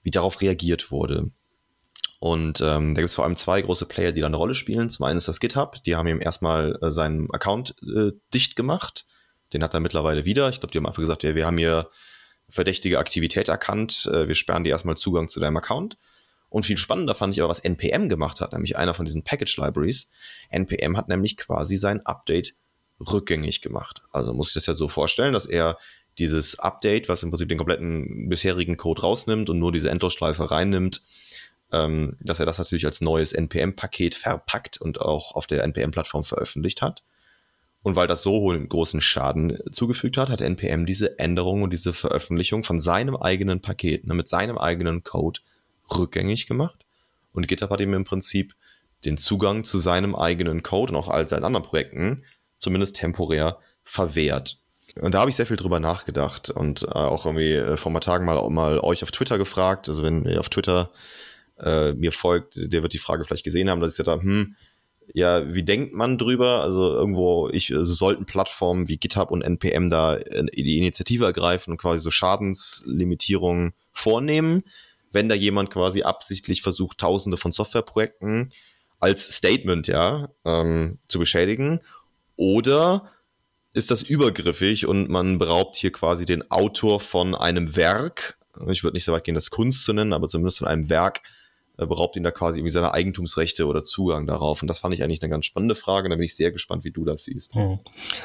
wie 0.01 0.11
darauf 0.11 0.39
reagiert 0.41 0.91
wurde. 0.91 1.31
Und 2.25 2.59
ähm, 2.59 2.95
da 2.95 3.01
gibt 3.01 3.09
es 3.09 3.13
vor 3.13 3.23
allem 3.23 3.35
zwei 3.35 3.61
große 3.61 3.85
Player, 3.85 4.11
die 4.11 4.21
da 4.21 4.25
eine 4.25 4.35
Rolle 4.35 4.55
spielen. 4.55 4.89
Zum 4.89 5.05
einen 5.05 5.17
ist 5.17 5.27
das 5.27 5.39
GitHub, 5.39 5.83
die 5.83 5.95
haben 5.95 6.07
ihm 6.07 6.19
erstmal 6.19 6.75
äh, 6.81 6.89
seinen 6.89 7.31
Account 7.31 7.75
äh, 7.83 8.13
dicht 8.33 8.55
gemacht. 8.55 9.05
Den 9.53 9.61
hat 9.61 9.75
er 9.75 9.79
mittlerweile 9.79 10.25
wieder. 10.25 10.49
Ich 10.49 10.59
glaube, 10.59 10.71
die 10.71 10.79
haben 10.79 10.87
einfach 10.87 11.03
gesagt, 11.03 11.21
ja, 11.21 11.35
wir 11.35 11.45
haben 11.45 11.59
hier 11.59 11.87
verdächtige 12.49 12.97
Aktivität 12.97 13.47
erkannt, 13.47 14.09
äh, 14.11 14.27
wir 14.27 14.33
sperren 14.33 14.63
dir 14.63 14.71
erstmal 14.71 14.97
Zugang 14.97 15.27
zu 15.27 15.39
deinem 15.39 15.57
Account. 15.57 15.97
Und 16.49 16.65
viel 16.65 16.77
spannender 16.77 17.13
fand 17.13 17.35
ich 17.35 17.41
aber, 17.41 17.51
was 17.51 17.59
NPM 17.59 18.09
gemacht 18.09 18.41
hat, 18.41 18.53
nämlich 18.53 18.75
einer 18.75 18.95
von 18.95 19.05
diesen 19.05 19.23
Package 19.23 19.57
Libraries. 19.57 20.09
NPM 20.49 20.97
hat 20.97 21.07
nämlich 21.09 21.37
quasi 21.37 21.77
sein 21.77 22.03
Update 22.07 22.55
rückgängig 22.99 23.61
gemacht. 23.61 24.01
Also 24.11 24.33
muss 24.33 24.47
ich 24.47 24.53
das 24.55 24.65
ja 24.65 24.73
so 24.73 24.87
vorstellen, 24.87 25.33
dass 25.33 25.45
er 25.45 25.77
dieses 26.17 26.57
Update, 26.57 27.07
was 27.07 27.21
im 27.21 27.29
Prinzip 27.29 27.49
den 27.49 27.59
kompletten 27.59 28.29
bisherigen 28.29 28.77
Code 28.77 29.03
rausnimmt 29.03 29.51
und 29.51 29.59
nur 29.59 29.71
diese 29.71 29.91
Endlosschleife 29.91 30.49
reinnimmt, 30.49 31.03
ähm, 31.75 32.15
dass 32.21 32.39
er 32.39 32.45
das 32.45 32.57
natürlich 32.57 32.85
als 32.85 33.01
neues 33.01 33.33
NPM-Paket 33.33 34.15
verpackt 34.15 34.79
und 34.79 35.01
auch 35.01 35.35
auf 35.35 35.47
der 35.47 35.63
NPM-Plattform 35.63 36.23
veröffentlicht 36.23 36.81
hat. 36.81 37.03
Und 37.83 37.95
weil 37.95 38.07
das 38.07 38.23
so 38.23 38.31
hohen 38.31 38.67
großen 38.67 39.01
Schaden 39.01 39.59
zugefügt 39.71 40.17
hat, 40.17 40.29
hat 40.29 40.41
NPM 40.41 40.85
diese 40.85 41.19
Änderung 41.19 41.61
und 41.61 41.71
diese 41.71 41.93
Veröffentlichung 41.93 42.63
von 42.63 42.79
seinem 42.79 43.15
eigenen 43.15 43.61
Paket, 43.61 44.07
ne, 44.07 44.15
mit 44.15 44.27
seinem 44.27 44.57
eigenen 44.57 45.03
Code 45.03 45.41
rückgängig 45.95 46.47
gemacht. 46.47 46.85
Und 47.31 47.47
GitHub 47.47 47.69
hat 47.69 47.81
ihm 47.81 47.93
im 47.93 48.05
Prinzip 48.05 48.55
den 49.03 49.17
Zugang 49.17 49.63
zu 49.63 49.77
seinem 49.77 50.15
eigenen 50.15 50.63
Code 50.63 50.93
und 50.93 50.99
auch 50.99 51.09
all 51.09 51.27
seinen 51.27 51.43
anderen 51.43 51.65
Projekten 51.65 52.23
zumindest 52.57 52.95
temporär 52.95 53.59
verwehrt. 53.83 54.57
Und 54.99 55.13
da 55.13 55.19
habe 55.19 55.29
ich 55.29 55.35
sehr 55.35 55.45
viel 55.45 55.57
drüber 55.57 55.79
nachgedacht 55.79 56.49
und 56.49 56.83
äh, 56.83 56.87
auch 56.87 57.25
irgendwie 57.25 57.53
äh, 57.53 57.77
vor 57.77 57.91
ein 57.91 57.93
paar 57.93 58.01
Tagen 58.01 58.25
mal, 58.25 58.49
mal 58.49 58.79
euch 58.79 59.03
auf 59.03 59.11
Twitter 59.11 59.37
gefragt. 59.37 59.89
Also 59.89 60.03
wenn 60.03 60.25
ihr 60.25 60.39
auf 60.39 60.49
Twitter 60.49 60.89
äh, 61.59 61.93
mir 61.93 62.11
folgt, 62.11 62.55
der 62.57 62.81
wird 62.81 62.93
die 62.93 62.99
Frage 62.99 63.23
vielleicht 63.23 63.43
gesehen 63.43 63.69
haben, 63.69 63.79
dass 63.79 63.93
ich 63.93 63.97
gesagt 63.97 64.17
habe, 64.17 64.23
hm, 64.23 64.55
ja, 65.13 65.53
wie 65.53 65.63
denkt 65.63 65.93
man 65.93 66.17
drüber? 66.17 66.61
Also 66.61 66.93
irgendwo, 66.93 67.49
ich, 67.49 67.73
also 67.73 67.93
sollten 67.93 68.25
Plattformen 68.25 68.87
wie 68.87 68.97
GitHub 68.97 69.31
und 69.31 69.43
NPM 69.43 69.89
da 69.89 70.15
die 70.17 70.77
Initiative 70.77 71.25
ergreifen 71.25 71.71
und 71.71 71.77
quasi 71.77 71.99
so 71.99 72.09
Schadenslimitierungen 72.09 73.73
vornehmen, 73.91 74.63
wenn 75.11 75.29
da 75.29 75.35
jemand 75.35 75.69
quasi 75.69 76.01
absichtlich 76.01 76.61
versucht, 76.61 76.97
tausende 76.97 77.37
von 77.37 77.51
Softwareprojekten 77.51 78.51
als 78.99 79.35
Statement, 79.35 79.87
ja, 79.87 80.29
ähm, 80.43 80.99
zu 81.07 81.19
beschädigen. 81.19 81.81
Oder 82.35 83.11
ist 83.73 83.91
das 83.91 84.01
übergriffig 84.01 84.87
und 84.87 85.09
man 85.09 85.37
beraubt 85.37 85.75
hier 85.75 85.91
quasi 85.91 86.25
den 86.25 86.49
Autor 86.49 86.99
von 86.99 87.35
einem 87.35 87.75
Werk, 87.75 88.37
ich 88.69 88.83
würde 88.83 88.95
nicht 88.95 89.03
so 89.03 89.11
weit 89.11 89.25
gehen, 89.25 89.35
das 89.35 89.51
Kunst 89.51 89.83
zu 89.83 89.93
nennen, 89.93 90.13
aber 90.13 90.27
zumindest 90.27 90.59
von 90.59 90.67
einem 90.67 90.89
Werk 90.89 91.21
äh, 91.77 91.85
beraubt 91.85 92.15
ihn 92.15 92.23
da 92.23 92.31
quasi 92.31 92.59
irgendwie 92.59 92.71
seine 92.71 92.93
Eigentumsrechte 92.93 93.67
oder 93.67 93.83
Zugang 93.83 94.27
darauf. 94.27 94.61
Und 94.61 94.67
das 94.67 94.79
fand 94.79 94.93
ich 94.93 95.03
eigentlich 95.03 95.21
eine 95.21 95.29
ganz 95.29 95.45
spannende 95.45 95.75
Frage. 95.75 96.09
Da 96.09 96.15
bin 96.15 96.23
ich 96.23 96.35
sehr 96.35 96.51
gespannt, 96.51 96.83
wie 96.83 96.91
du 96.91 97.05
das 97.05 97.25
siehst. 97.25 97.53
Hm. 97.55 97.79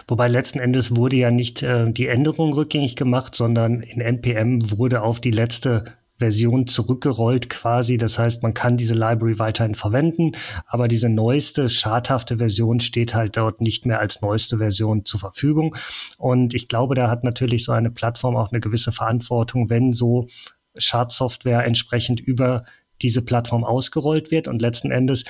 Wobei 0.08 0.28
letzten 0.28 0.60
Endes 0.60 0.96
wurde 0.96 1.16
ja 1.16 1.30
nicht 1.30 1.62
äh, 1.62 1.90
die 1.90 2.08
Änderung 2.08 2.52
rückgängig 2.52 2.96
gemacht, 2.96 3.34
sondern 3.34 3.82
in 3.82 4.00
NPM 4.00 4.70
wurde 4.70 5.02
auf 5.02 5.20
die 5.20 5.30
letzte 5.30 5.84
Version 6.20 6.66
zurückgerollt 6.68 7.50
quasi. 7.50 7.96
Das 7.96 8.18
heißt, 8.18 8.42
man 8.42 8.54
kann 8.54 8.76
diese 8.76 8.94
Library 8.94 9.38
weiterhin 9.40 9.74
verwenden, 9.74 10.32
aber 10.66 10.86
diese 10.86 11.08
neueste, 11.08 11.68
schadhafte 11.68 12.38
Version 12.38 12.78
steht 12.78 13.14
halt 13.14 13.36
dort 13.36 13.60
nicht 13.60 13.86
mehr 13.86 13.98
als 13.98 14.20
neueste 14.20 14.58
Version 14.58 15.04
zur 15.04 15.18
Verfügung. 15.18 15.74
Und 16.18 16.54
ich 16.54 16.68
glaube, 16.68 16.94
da 16.94 17.10
hat 17.10 17.24
natürlich 17.24 17.64
so 17.64 17.72
eine 17.72 17.90
Plattform 17.90 18.36
auch 18.36 18.52
eine 18.52 18.60
gewisse 18.60 18.92
Verantwortung, 18.92 19.70
wenn 19.70 19.92
so 19.92 20.28
Schadsoftware 20.76 21.64
entsprechend 21.64 22.20
über 22.20 22.64
diese 23.02 23.22
Plattform 23.22 23.64
ausgerollt 23.64 24.30
wird. 24.30 24.48
Und 24.48 24.62
letzten 24.62 24.90
Endes 24.90 25.24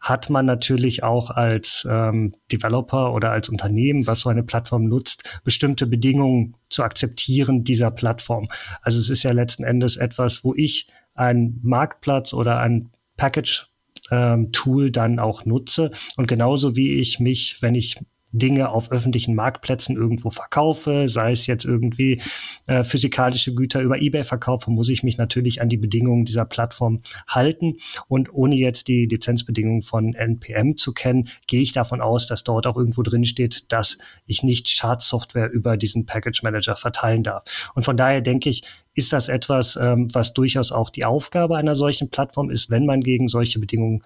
hat 0.00 0.28
man 0.28 0.44
natürlich 0.44 1.02
auch 1.02 1.30
als 1.30 1.86
ähm, 1.90 2.34
Developer 2.52 3.14
oder 3.14 3.30
als 3.30 3.48
Unternehmen, 3.48 4.06
was 4.06 4.20
so 4.20 4.28
eine 4.28 4.42
Plattform 4.42 4.84
nutzt, 4.84 5.40
bestimmte 5.44 5.86
Bedingungen 5.86 6.56
zu 6.68 6.82
akzeptieren 6.82 7.64
dieser 7.64 7.90
Plattform. 7.90 8.48
Also 8.82 8.98
es 8.98 9.08
ist 9.08 9.22
ja 9.22 9.32
letzten 9.32 9.64
Endes 9.64 9.96
etwas, 9.96 10.44
wo 10.44 10.54
ich 10.54 10.88
einen 11.14 11.58
Marktplatz 11.62 12.34
oder 12.34 12.58
ein 12.58 12.90
Package 13.16 13.66
ähm, 14.10 14.50
dann 14.92 15.18
auch 15.18 15.46
nutze. 15.46 15.90
Und 16.16 16.28
genauso 16.28 16.76
wie 16.76 16.98
ich 16.98 17.20
mich, 17.20 17.58
wenn 17.62 17.74
ich 17.74 17.98
Dinge 18.34 18.70
auf 18.70 18.90
öffentlichen 18.90 19.34
Marktplätzen 19.34 19.96
irgendwo 19.96 20.30
verkaufe, 20.30 21.08
sei 21.08 21.30
es 21.30 21.46
jetzt 21.46 21.64
irgendwie 21.64 22.20
äh, 22.66 22.84
physikalische 22.84 23.54
Güter 23.54 23.80
über 23.80 24.00
eBay 24.00 24.24
verkaufe, 24.24 24.70
muss 24.70 24.88
ich 24.88 25.02
mich 25.02 25.16
natürlich 25.18 25.62
an 25.62 25.68
die 25.68 25.76
Bedingungen 25.76 26.24
dieser 26.24 26.44
Plattform 26.44 27.00
halten. 27.28 27.76
Und 28.08 28.32
ohne 28.32 28.56
jetzt 28.56 28.88
die 28.88 29.06
Lizenzbedingungen 29.06 29.82
von 29.82 30.14
NPM 30.14 30.76
zu 30.76 30.92
kennen, 30.92 31.28
gehe 31.46 31.62
ich 31.62 31.72
davon 31.72 32.00
aus, 32.00 32.26
dass 32.26 32.44
dort 32.44 32.66
auch 32.66 32.76
irgendwo 32.76 33.02
drin 33.02 33.24
steht, 33.24 33.72
dass 33.72 33.98
ich 34.26 34.42
nicht 34.42 34.68
Schadsoftware 34.68 35.50
über 35.50 35.76
diesen 35.76 36.04
Package 36.04 36.42
Manager 36.42 36.76
verteilen 36.76 37.22
darf. 37.22 37.44
Und 37.74 37.84
von 37.84 37.96
daher 37.96 38.20
denke 38.20 38.50
ich, 38.50 38.62
ist 38.94 39.12
das 39.12 39.28
etwas, 39.28 39.76
ähm, 39.76 40.08
was 40.12 40.34
durchaus 40.34 40.72
auch 40.72 40.90
die 40.90 41.04
Aufgabe 41.04 41.56
einer 41.56 41.74
solchen 41.74 42.10
Plattform 42.10 42.50
ist, 42.50 42.70
wenn 42.70 42.86
man 42.86 43.00
gegen 43.00 43.28
solche 43.28 43.58
Bedingungen 43.58 44.02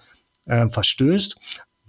äh, 0.47 0.69
verstößt. 0.69 1.37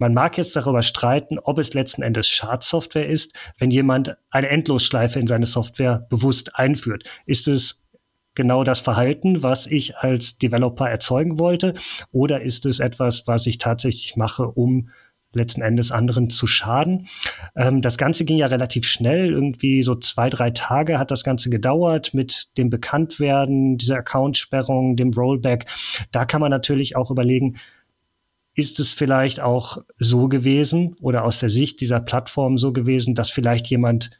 Man 0.00 0.14
mag 0.14 0.38
jetzt 0.38 0.56
darüber 0.56 0.82
streiten, 0.82 1.38
ob 1.38 1.58
es 1.58 1.74
letzten 1.74 2.02
Endes 2.02 2.26
Schadsoftware 2.26 3.06
ist, 3.06 3.36
wenn 3.58 3.70
jemand 3.70 4.16
eine 4.30 4.48
Endlosschleife 4.48 5.20
in 5.20 5.26
seine 5.26 5.44
Software 5.44 6.06
bewusst 6.08 6.56
einführt. 6.56 7.04
Ist 7.26 7.46
es 7.46 7.82
genau 8.34 8.64
das 8.64 8.80
Verhalten, 8.80 9.42
was 9.42 9.66
ich 9.66 9.98
als 9.98 10.38
Developer 10.38 10.88
erzeugen 10.88 11.38
wollte? 11.38 11.74
Oder 12.12 12.40
ist 12.40 12.64
es 12.64 12.80
etwas, 12.80 13.26
was 13.26 13.46
ich 13.46 13.58
tatsächlich 13.58 14.16
mache, 14.16 14.48
um 14.48 14.88
letzten 15.32 15.62
Endes 15.62 15.92
anderen 15.92 16.28
zu 16.28 16.46
schaden. 16.46 17.06
Ähm, 17.54 17.82
das 17.82 17.96
Ganze 17.98 18.24
ging 18.24 18.36
ja 18.36 18.46
relativ 18.46 18.84
schnell, 18.84 19.30
irgendwie 19.30 19.82
so 19.82 19.94
zwei, 19.94 20.28
drei 20.28 20.50
Tage 20.50 20.98
hat 20.98 21.10
das 21.12 21.22
Ganze 21.22 21.50
gedauert 21.50 22.14
mit 22.14 22.48
dem 22.58 22.68
Bekanntwerden, 22.68 23.78
dieser 23.78 23.98
Accountsperrung, 23.98 24.96
dem 24.96 25.12
Rollback. 25.12 25.66
Da 26.10 26.24
kann 26.24 26.40
man 26.40 26.50
natürlich 26.50 26.96
auch 26.96 27.12
überlegen, 27.12 27.58
ist 28.54 28.80
es 28.80 28.92
vielleicht 28.92 29.40
auch 29.40 29.78
so 29.98 30.28
gewesen 30.28 30.96
oder 31.00 31.24
aus 31.24 31.38
der 31.38 31.50
Sicht 31.50 31.80
dieser 31.80 32.00
Plattform 32.00 32.58
so 32.58 32.72
gewesen, 32.72 33.14
dass 33.14 33.30
vielleicht 33.30 33.68
jemand 33.68 34.10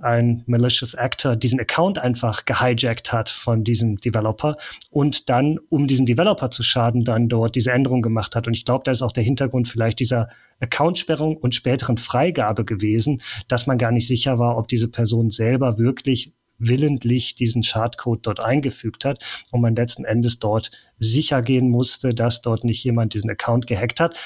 ein 0.00 0.44
malicious 0.46 0.94
actor 0.94 1.34
diesen 1.34 1.58
Account 1.58 1.98
einfach 1.98 2.44
gehijackt 2.44 3.12
hat 3.12 3.30
von 3.30 3.64
diesem 3.64 3.96
Developer 3.96 4.56
und 4.90 5.28
dann, 5.28 5.58
um 5.70 5.86
diesen 5.86 6.06
Developer 6.06 6.50
zu 6.50 6.62
schaden, 6.62 7.04
dann 7.04 7.28
dort 7.28 7.56
diese 7.56 7.72
Änderung 7.72 8.00
gemacht 8.00 8.36
hat. 8.36 8.46
Und 8.46 8.54
ich 8.54 8.64
glaube, 8.64 8.84
da 8.84 8.92
ist 8.92 9.02
auch 9.02 9.12
der 9.12 9.24
Hintergrund 9.24 9.66
vielleicht 9.66 9.98
dieser 9.98 10.28
Accountsperrung 10.60 11.36
und 11.36 11.54
späteren 11.54 11.98
Freigabe 11.98 12.64
gewesen, 12.64 13.22
dass 13.48 13.66
man 13.66 13.78
gar 13.78 13.90
nicht 13.90 14.06
sicher 14.06 14.38
war, 14.38 14.56
ob 14.56 14.68
diese 14.68 14.88
Person 14.88 15.30
selber 15.30 15.78
wirklich 15.78 16.32
willentlich 16.58 17.34
diesen 17.34 17.62
Schadcode 17.62 18.26
dort 18.26 18.40
eingefügt 18.40 19.04
hat 19.04 19.24
und 19.50 19.60
man 19.60 19.74
letzten 19.74 20.04
Endes 20.04 20.38
dort 20.38 20.70
sicher 20.98 21.42
gehen 21.42 21.70
musste, 21.70 22.10
dass 22.10 22.42
dort 22.42 22.64
nicht 22.64 22.84
jemand 22.84 23.14
diesen 23.14 23.30
Account 23.30 23.66
gehackt 23.66 24.00
hat. 24.00 24.16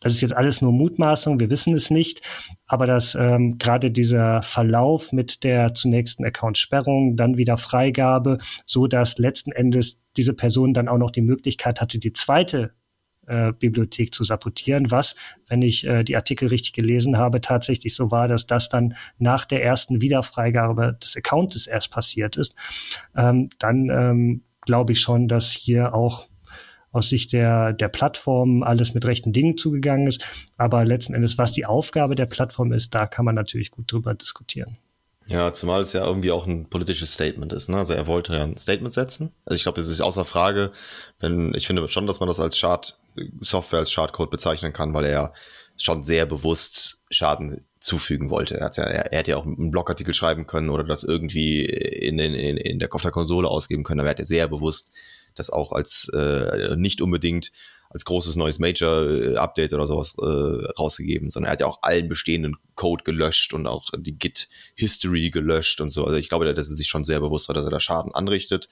Das 0.00 0.14
ist 0.14 0.20
jetzt 0.20 0.36
alles 0.36 0.60
nur 0.60 0.72
Mutmaßung, 0.72 1.38
wir 1.38 1.48
wissen 1.50 1.74
es 1.74 1.88
nicht, 1.88 2.22
aber 2.66 2.86
dass 2.86 3.14
ähm, 3.14 3.56
gerade 3.58 3.92
dieser 3.92 4.42
Verlauf 4.42 5.12
mit 5.12 5.44
der 5.44 5.74
zunächsten 5.74 6.24
Account-Sperrung, 6.24 7.16
dann 7.16 7.36
wieder 7.36 7.56
Freigabe, 7.56 8.38
so 8.66 8.88
dass 8.88 9.18
letzten 9.18 9.52
Endes 9.52 10.02
diese 10.16 10.34
Person 10.34 10.74
dann 10.74 10.88
auch 10.88 10.98
noch 10.98 11.12
die 11.12 11.20
Möglichkeit 11.20 11.80
hatte, 11.80 12.00
die 12.00 12.12
zweite 12.12 12.72
äh, 13.32 13.52
Bibliothek 13.58 14.12
zu 14.14 14.24
sabotieren, 14.24 14.90
was, 14.90 15.16
wenn 15.48 15.62
ich 15.62 15.86
äh, 15.86 16.04
die 16.04 16.16
Artikel 16.16 16.48
richtig 16.48 16.74
gelesen 16.74 17.16
habe, 17.16 17.40
tatsächlich 17.40 17.94
so 17.94 18.10
war, 18.10 18.28
dass 18.28 18.46
das 18.46 18.68
dann 18.68 18.94
nach 19.18 19.46
der 19.46 19.64
ersten 19.64 20.02
Wiederfreigabe 20.02 20.98
des 21.02 21.16
Accounts 21.16 21.66
erst 21.66 21.90
passiert 21.90 22.36
ist, 22.36 22.54
ähm, 23.16 23.48
dann 23.58 23.88
ähm, 23.88 24.42
glaube 24.60 24.92
ich 24.92 25.00
schon, 25.00 25.28
dass 25.28 25.50
hier 25.50 25.94
auch 25.94 26.28
aus 26.92 27.08
Sicht 27.08 27.32
der, 27.32 27.72
der 27.72 27.88
Plattform 27.88 28.62
alles 28.62 28.92
mit 28.92 29.06
rechten 29.06 29.32
Dingen 29.32 29.56
zugegangen 29.56 30.06
ist. 30.06 30.22
Aber 30.58 30.84
letzten 30.84 31.14
Endes, 31.14 31.38
was 31.38 31.52
die 31.52 31.64
Aufgabe 31.64 32.14
der 32.14 32.26
Plattform 32.26 32.72
ist, 32.72 32.94
da 32.94 33.06
kann 33.06 33.24
man 33.24 33.34
natürlich 33.34 33.70
gut 33.70 33.90
drüber 33.90 34.14
diskutieren. 34.14 34.76
Ja, 35.28 35.52
zumal 35.54 35.80
es 35.82 35.92
ja 35.92 36.04
irgendwie 36.04 36.32
auch 36.32 36.46
ein 36.46 36.68
politisches 36.68 37.14
Statement 37.14 37.52
ist. 37.52 37.68
Ne? 37.68 37.76
Also 37.76 37.94
er 37.94 38.06
wollte 38.06 38.34
ja 38.34 38.42
ein 38.42 38.56
Statement 38.56 38.92
setzen. 38.92 39.32
Also 39.44 39.56
ich 39.56 39.62
glaube, 39.62 39.80
es 39.80 39.88
ist 39.88 40.00
außer 40.00 40.24
Frage, 40.24 40.72
wenn 41.20 41.54
ich 41.54 41.66
finde 41.66 41.86
schon, 41.88 42.06
dass 42.06 42.20
man 42.20 42.28
das 42.28 42.40
als 42.40 42.58
Schad 42.58 42.98
Software 43.40 43.80
als 43.80 43.92
Schadcode 43.92 44.30
bezeichnen 44.30 44.72
kann, 44.72 44.94
weil 44.94 45.04
er 45.04 45.32
schon 45.76 46.02
sehr 46.02 46.26
bewusst 46.26 47.04
Schaden 47.10 47.64
zufügen 47.80 48.30
wollte. 48.30 48.58
Er, 48.58 48.70
ja, 48.74 48.84
er, 48.84 49.12
er 49.12 49.18
hätte 49.18 49.32
ja 49.32 49.36
auch 49.36 49.44
einen 49.44 49.70
Blogartikel 49.70 50.14
schreiben 50.14 50.46
können 50.46 50.70
oder 50.70 50.84
das 50.84 51.04
irgendwie 51.04 51.64
in, 51.64 52.18
in, 52.18 52.56
in 52.56 52.78
der, 52.78 52.88
Konsole 52.88 53.48
ausgeben 53.48 53.82
können, 53.84 54.00
aber 54.00 54.08
er 54.10 54.18
hat 54.18 54.26
sehr 54.26 54.48
bewusst 54.48 54.92
das 55.34 55.50
auch 55.50 55.72
als 55.72 56.10
äh, 56.14 56.76
nicht 56.76 57.00
unbedingt 57.00 57.52
als 57.92 58.04
großes 58.04 58.36
neues 58.36 58.58
Major-Update 58.58 59.72
oder 59.74 59.86
sowas 59.86 60.16
äh, 60.18 60.72
rausgegeben, 60.78 61.30
sondern 61.30 61.50
er 61.50 61.52
hat 61.52 61.60
ja 61.60 61.66
auch 61.66 61.80
allen 61.82 62.08
bestehenden 62.08 62.56
Code 62.74 63.04
gelöscht 63.04 63.52
und 63.52 63.66
auch 63.66 63.90
die 63.96 64.18
Git-History 64.18 65.30
gelöscht 65.30 65.80
und 65.80 65.90
so. 65.90 66.04
Also 66.04 66.16
ich 66.16 66.28
glaube, 66.28 66.52
dass 66.52 66.70
er 66.70 66.76
sich 66.76 66.88
schon 66.88 67.04
sehr 67.04 67.20
bewusst 67.20 67.48
war, 67.48 67.54
dass 67.54 67.64
er 67.64 67.70
da 67.70 67.80
Schaden 67.80 68.14
anrichtet. 68.14 68.68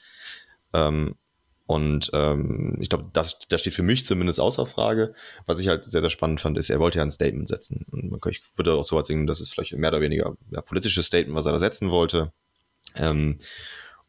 Ähm, 0.73 1.17
und 1.67 2.11
ähm, 2.15 2.79
ich 2.81 2.89
glaube, 2.89 3.11
das, 3.12 3.39
das 3.49 3.61
steht 3.61 3.75
für 3.75 3.85
mich 3.85 4.05
zumindest 4.05 4.41
außer 4.41 4.67
Frage. 4.67 5.15
Was 5.47 5.61
ich 5.61 5.69
halt 5.69 5.85
sehr, 5.85 6.00
sehr 6.00 6.11
spannend 6.11 6.41
fand, 6.41 6.59
ist, 6.59 6.69
er 6.69 6.81
wollte 6.81 6.99
ja 6.99 7.05
ein 7.05 7.12
Statement 7.12 7.47
setzen. 7.47 7.87
Und 7.93 8.27
ich 8.27 8.41
würde 8.57 8.73
auch 8.73 8.85
so 8.85 8.97
was 8.97 9.07
sehen, 9.07 9.27
das 9.27 9.41
ist 9.41 9.53
vielleicht 9.53 9.77
mehr 9.77 9.91
oder 9.91 10.00
weniger 10.00 10.37
ja, 10.50 10.62
politisches 10.62 11.07
Statement, 11.07 11.37
was 11.37 11.47
er 11.47 11.53
da 11.53 11.59
setzen 11.59 11.91
wollte. 11.91 12.33
Ähm, 12.97 13.39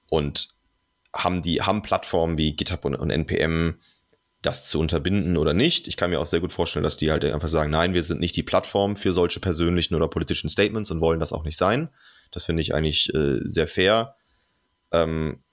und 0.10 0.56
haben 1.14 1.42
die, 1.44 1.62
haben 1.62 1.84
Plattformen 1.84 2.38
wie 2.38 2.56
GitHub 2.56 2.86
und, 2.86 2.96
und 2.96 3.12
NPM 3.12 3.76
das 4.42 4.68
zu 4.68 4.80
unterbinden 4.80 5.38
oder 5.38 5.54
nicht. 5.54 5.88
Ich 5.88 5.98
kann 5.98 6.10
mir 6.10 6.20
auch 6.20 6.26
sehr 6.26 6.40
gut 6.40 6.52
vorstellen, 6.52 6.84
dass 6.84 6.98
die 6.98 7.12
halt 7.12 7.24
einfach 7.24 7.48
sagen, 7.48 7.70
nein, 7.72 7.94
wir 7.94 8.02
sind 8.02 8.20
nicht 8.20 8.36
die 8.36 8.44
Plattform 8.44 8.96
für 8.96 9.14
solche 9.14 9.40
persönlichen 9.40 9.94
oder 9.96 10.08
politischen 10.08 10.50
Statements 10.50 10.90
und 10.90 11.02
wollen 11.02 11.20
das 11.20 11.34
auch 11.34 11.44
nicht 11.44 11.58
sein. 11.58 11.90
Das 12.32 12.46
finde 12.46 12.62
ich 12.62 12.74
eigentlich 12.74 13.14
äh, 13.14 13.40
sehr 13.44 13.68
fair. 13.68 14.16
Ähm, 14.92 15.44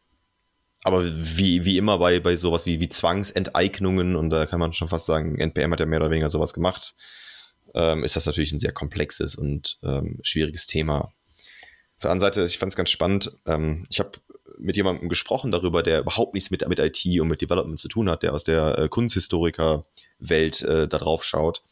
aber 0.84 1.04
wie, 1.04 1.64
wie 1.64 1.76
immer 1.76 1.98
bei, 1.98 2.20
bei 2.20 2.36
sowas 2.36 2.64
wie, 2.64 2.80
wie 2.80 2.88
Zwangsenteignungen, 2.88 4.16
und 4.16 4.30
da 4.30 4.46
kann 4.46 4.60
man 4.60 4.72
schon 4.72 4.88
fast 4.88 5.06
sagen, 5.06 5.38
NPM 5.38 5.72
hat 5.72 5.80
ja 5.80 5.86
mehr 5.86 6.00
oder 6.00 6.10
weniger 6.10 6.30
sowas 6.30 6.54
gemacht, 6.54 6.94
ähm, 7.74 8.04
ist 8.04 8.16
das 8.16 8.26
natürlich 8.26 8.52
ein 8.52 8.58
sehr 8.58 8.72
komplexes 8.72 9.34
und 9.34 9.78
ähm, 9.82 10.18
schwieriges 10.22 10.66
Thema. 10.66 11.12
Auf 11.96 12.02
der 12.02 12.10
anderen 12.12 12.32
Seite, 12.32 12.44
ich 12.46 12.58
fand 12.58 12.70
es 12.70 12.76
ganz 12.76 12.90
spannend, 12.90 13.32
ähm, 13.44 13.86
ich 13.90 13.98
habe 13.98 14.12
mit 14.58 14.76
jemandem 14.76 15.08
gesprochen 15.08 15.50
darüber, 15.50 15.82
der 15.82 16.00
überhaupt 16.00 16.34
nichts 16.34 16.50
mit, 16.50 16.66
mit 16.68 16.78
IT 16.78 17.04
und 17.20 17.28
mit 17.28 17.40
Development 17.40 17.78
zu 17.78 17.88
tun 17.88 18.10
hat, 18.10 18.22
der 18.22 18.34
aus 18.34 18.44
der 18.44 18.78
äh, 18.78 18.88
Kunsthistoriker-Welt 18.88 20.62
äh, 20.62 20.88
da 20.88 20.98
drauf 20.98 21.24
schaut. 21.24 21.62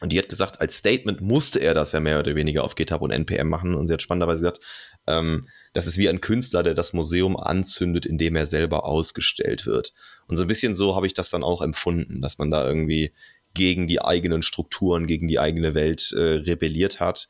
Und 0.00 0.12
die 0.12 0.18
hat 0.18 0.28
gesagt, 0.28 0.60
als 0.60 0.76
Statement 0.76 1.22
musste 1.22 1.58
er 1.58 1.72
das 1.72 1.92
ja 1.92 2.00
mehr 2.00 2.18
oder 2.18 2.34
weniger 2.34 2.64
auf 2.64 2.74
GitHub 2.74 3.00
und 3.00 3.12
NPM 3.12 3.48
machen. 3.48 3.74
Und 3.74 3.86
sie 3.86 3.94
hat 3.94 4.02
spannenderweise 4.02 4.40
gesagt, 4.40 4.60
ähm, 5.06 5.48
das 5.72 5.86
ist 5.86 5.96
wie 5.96 6.08
ein 6.08 6.20
Künstler, 6.20 6.62
der 6.62 6.74
das 6.74 6.92
Museum 6.92 7.36
anzündet, 7.36 8.04
indem 8.04 8.36
er 8.36 8.46
selber 8.46 8.84
ausgestellt 8.84 9.64
wird. 9.64 9.94
Und 10.26 10.36
so 10.36 10.44
ein 10.44 10.48
bisschen 10.48 10.74
so 10.74 10.94
habe 10.94 11.06
ich 11.06 11.14
das 11.14 11.30
dann 11.30 11.42
auch 11.42 11.62
empfunden, 11.62 12.20
dass 12.20 12.38
man 12.38 12.50
da 12.50 12.66
irgendwie 12.66 13.12
gegen 13.54 13.86
die 13.86 14.02
eigenen 14.02 14.42
Strukturen, 14.42 15.06
gegen 15.06 15.28
die 15.28 15.38
eigene 15.38 15.74
Welt 15.74 16.12
äh, 16.12 16.20
rebelliert 16.20 17.00
hat. 17.00 17.28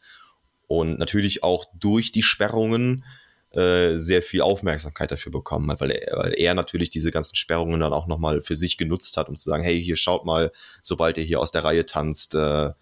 Und 0.66 0.98
natürlich 0.98 1.44
auch 1.44 1.66
durch 1.78 2.10
die 2.10 2.22
Sperrungen 2.22 3.04
äh, 3.56 3.96
sehr 3.96 4.22
viel 4.22 4.42
Aufmerksamkeit 4.42 5.10
dafür 5.10 5.32
bekommen 5.32 5.70
hat, 5.70 5.80
weil 5.80 5.90
er, 5.92 6.16
weil 6.18 6.34
er 6.38 6.54
natürlich 6.54 6.90
diese 6.90 7.10
ganzen 7.10 7.36
Sperrungen 7.36 7.80
dann 7.80 7.92
auch 7.92 8.06
nochmal 8.06 8.42
für 8.42 8.56
sich 8.56 8.76
genutzt 8.76 9.16
hat, 9.16 9.28
um 9.28 9.36
zu 9.36 9.48
sagen, 9.48 9.62
hey, 9.64 9.82
hier 9.82 9.96
schaut 9.96 10.26
mal, 10.26 10.52
sobald 10.82 11.16
ihr 11.16 11.24
hier 11.24 11.40
aus 11.40 11.52
der 11.52 11.64
Reihe 11.64 11.86
tanzt, 11.86 12.34
äh, 12.34 12.72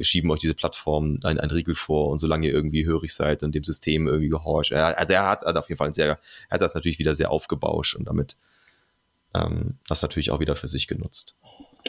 schieben 0.00 0.30
euch 0.30 0.40
diese 0.40 0.54
Plattform 0.54 1.20
ein, 1.22 1.38
ein 1.38 1.50
Riegel 1.50 1.74
vor 1.74 2.08
und 2.08 2.18
solange 2.18 2.46
ihr 2.46 2.52
irgendwie 2.52 2.86
hörig 2.86 3.12
seid 3.12 3.42
und 3.42 3.54
dem 3.54 3.62
System 3.62 4.06
irgendwie 4.06 4.28
gehorcht. 4.28 4.72
Er, 4.72 4.98
also 4.98 5.12
er 5.12 5.28
hat, 5.28 5.42
hat 5.42 5.56
auf 5.56 5.68
jeden 5.68 5.78
Fall 5.78 5.92
sehr, 5.94 6.06
er 6.08 6.18
hat 6.50 6.62
das 6.62 6.74
natürlich 6.74 6.98
wieder 6.98 7.14
sehr 7.14 7.30
aufgebauscht 7.30 7.94
und 7.94 8.06
damit 8.06 8.36
ähm, 9.34 9.78
das 9.86 10.02
natürlich 10.02 10.30
auch 10.30 10.40
wieder 10.40 10.56
für 10.56 10.68
sich 10.68 10.88
genutzt. 10.88 11.36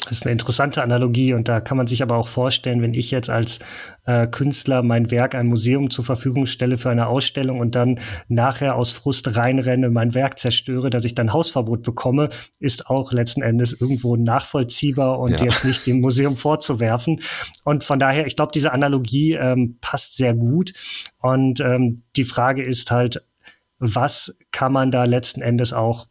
Das 0.03 0.17
ist 0.17 0.25
eine 0.25 0.31
interessante 0.31 0.81
Analogie 0.81 1.33
und 1.33 1.47
da 1.47 1.61
kann 1.61 1.77
man 1.77 1.85
sich 1.85 2.01
aber 2.01 2.17
auch 2.17 2.27
vorstellen, 2.27 2.81
wenn 2.81 2.93
ich 2.93 3.11
jetzt 3.11 3.29
als 3.29 3.59
äh, 4.05 4.25
Künstler 4.25 4.81
mein 4.81 5.11
Werk 5.11 5.35
einem 5.35 5.49
Museum 5.49 5.89
zur 5.89 6.03
Verfügung 6.03 6.47
stelle 6.47 6.77
für 6.77 6.89
eine 6.89 7.07
Ausstellung 7.07 7.59
und 7.59 7.75
dann 7.75 7.99
nachher 8.27 8.75
aus 8.75 8.91
Frust 8.91 9.37
reinrenne, 9.37 9.89
mein 9.89 10.13
Werk 10.13 10.39
zerstöre, 10.39 10.89
dass 10.89 11.05
ich 11.05 11.13
dann 11.13 11.33
Hausverbot 11.33 11.83
bekomme, 11.83 12.29
ist 12.59 12.87
auch 12.87 13.11
letzten 13.11 13.43
Endes 13.43 13.73
irgendwo 13.79 14.15
nachvollziehbar 14.15 15.19
und 15.19 15.31
ja. 15.31 15.45
jetzt 15.45 15.65
nicht 15.65 15.85
dem 15.85 16.01
Museum 16.01 16.35
vorzuwerfen. 16.35 17.21
Und 17.63 17.83
von 17.83 17.99
daher, 17.99 18.25
ich 18.25 18.35
glaube, 18.35 18.53
diese 18.53 18.73
Analogie 18.73 19.33
ähm, 19.33 19.77
passt 19.81 20.17
sehr 20.17 20.33
gut. 20.33 20.73
Und 21.19 21.59
ähm, 21.59 22.03
die 22.15 22.23
Frage 22.23 22.63
ist 22.63 22.89
halt, 22.91 23.23
was 23.77 24.37
kann 24.51 24.71
man 24.71 24.91
da 24.91 25.05
letzten 25.05 25.41
Endes 25.41 25.73
auch 25.73 26.07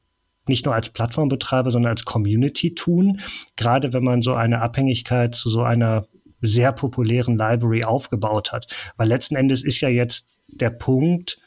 nicht 0.50 0.66
nur 0.66 0.75
als 0.75 0.90
Plattformbetreiber, 0.90 1.71
sondern 1.71 1.90
als 1.90 2.04
Community 2.04 2.75
tun. 2.75 3.21
Gerade 3.57 3.95
wenn 3.95 4.04
man 4.04 4.21
so 4.21 4.35
eine 4.35 4.61
Abhängigkeit 4.61 5.35
zu 5.35 5.49
so 5.49 5.62
einer 5.62 6.07
sehr 6.42 6.73
populären 6.73 7.38
Library 7.38 7.85
aufgebaut 7.85 8.52
hat. 8.52 8.66
Weil 8.97 9.09
letzten 9.09 9.37
Endes 9.37 9.64
ist 9.64 9.80
ja 9.80 9.88
jetzt 9.88 10.28
der 10.49 10.71
Punkt, 10.71 11.38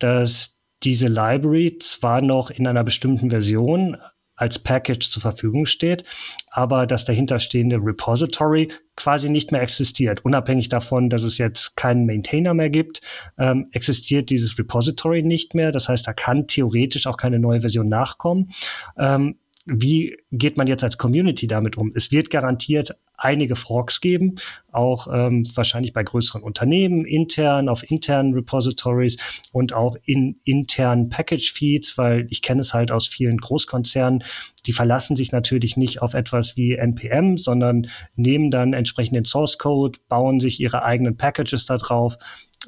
dass 0.00 0.56
diese 0.82 1.08
Library 1.08 1.78
zwar 1.80 2.20
noch 2.22 2.50
in 2.50 2.66
einer 2.66 2.84
bestimmten 2.84 3.30
Version 3.30 3.96
als 4.38 4.58
Package 4.58 5.10
zur 5.10 5.20
Verfügung 5.20 5.66
steht, 5.66 6.04
aber 6.50 6.86
das 6.86 7.04
dahinterstehende 7.04 7.76
Repository 7.76 8.68
quasi 8.96 9.28
nicht 9.28 9.52
mehr 9.52 9.62
existiert. 9.62 10.24
Unabhängig 10.24 10.68
davon, 10.68 11.10
dass 11.10 11.22
es 11.22 11.38
jetzt 11.38 11.76
keinen 11.76 12.06
Maintainer 12.06 12.54
mehr 12.54 12.70
gibt, 12.70 13.00
ähm, 13.38 13.68
existiert 13.72 14.30
dieses 14.30 14.58
Repository 14.58 15.22
nicht 15.22 15.54
mehr. 15.54 15.72
Das 15.72 15.88
heißt, 15.88 16.06
da 16.06 16.12
kann 16.12 16.46
theoretisch 16.46 17.06
auch 17.06 17.16
keine 17.16 17.38
neue 17.38 17.60
Version 17.60 17.88
nachkommen. 17.88 18.52
Ähm, 18.96 19.36
wie 19.66 20.16
geht 20.32 20.56
man 20.56 20.66
jetzt 20.66 20.82
als 20.82 20.96
Community 20.96 21.46
damit 21.46 21.76
um? 21.76 21.92
Es 21.94 22.10
wird 22.10 22.30
garantiert 22.30 22.96
einige 23.18 23.56
Forks 23.56 24.00
geben, 24.00 24.36
auch 24.72 25.08
ähm, 25.12 25.44
wahrscheinlich 25.54 25.92
bei 25.92 26.04
größeren 26.04 26.42
Unternehmen, 26.42 27.04
intern, 27.04 27.68
auf 27.68 27.88
internen 27.90 28.32
Repositories 28.32 29.16
und 29.52 29.72
auch 29.72 29.96
in 30.04 30.40
internen 30.44 31.08
Package-Feeds, 31.10 31.98
weil 31.98 32.26
ich 32.30 32.42
kenne 32.42 32.60
es 32.60 32.72
halt 32.72 32.92
aus 32.92 33.08
vielen 33.08 33.38
Großkonzernen, 33.38 34.24
die 34.66 34.72
verlassen 34.72 35.16
sich 35.16 35.32
natürlich 35.32 35.76
nicht 35.76 36.00
auf 36.02 36.14
etwas 36.14 36.56
wie 36.56 36.74
NPM, 36.74 37.36
sondern 37.36 37.88
nehmen 38.16 38.50
dann 38.50 38.72
entsprechend 38.72 39.16
den 39.16 39.24
Source 39.24 39.58
Code, 39.58 39.98
bauen 40.08 40.40
sich 40.40 40.60
ihre 40.60 40.82
eigenen 40.82 41.16
Packages 41.16 41.66
da 41.66 41.76
drauf 41.76 42.18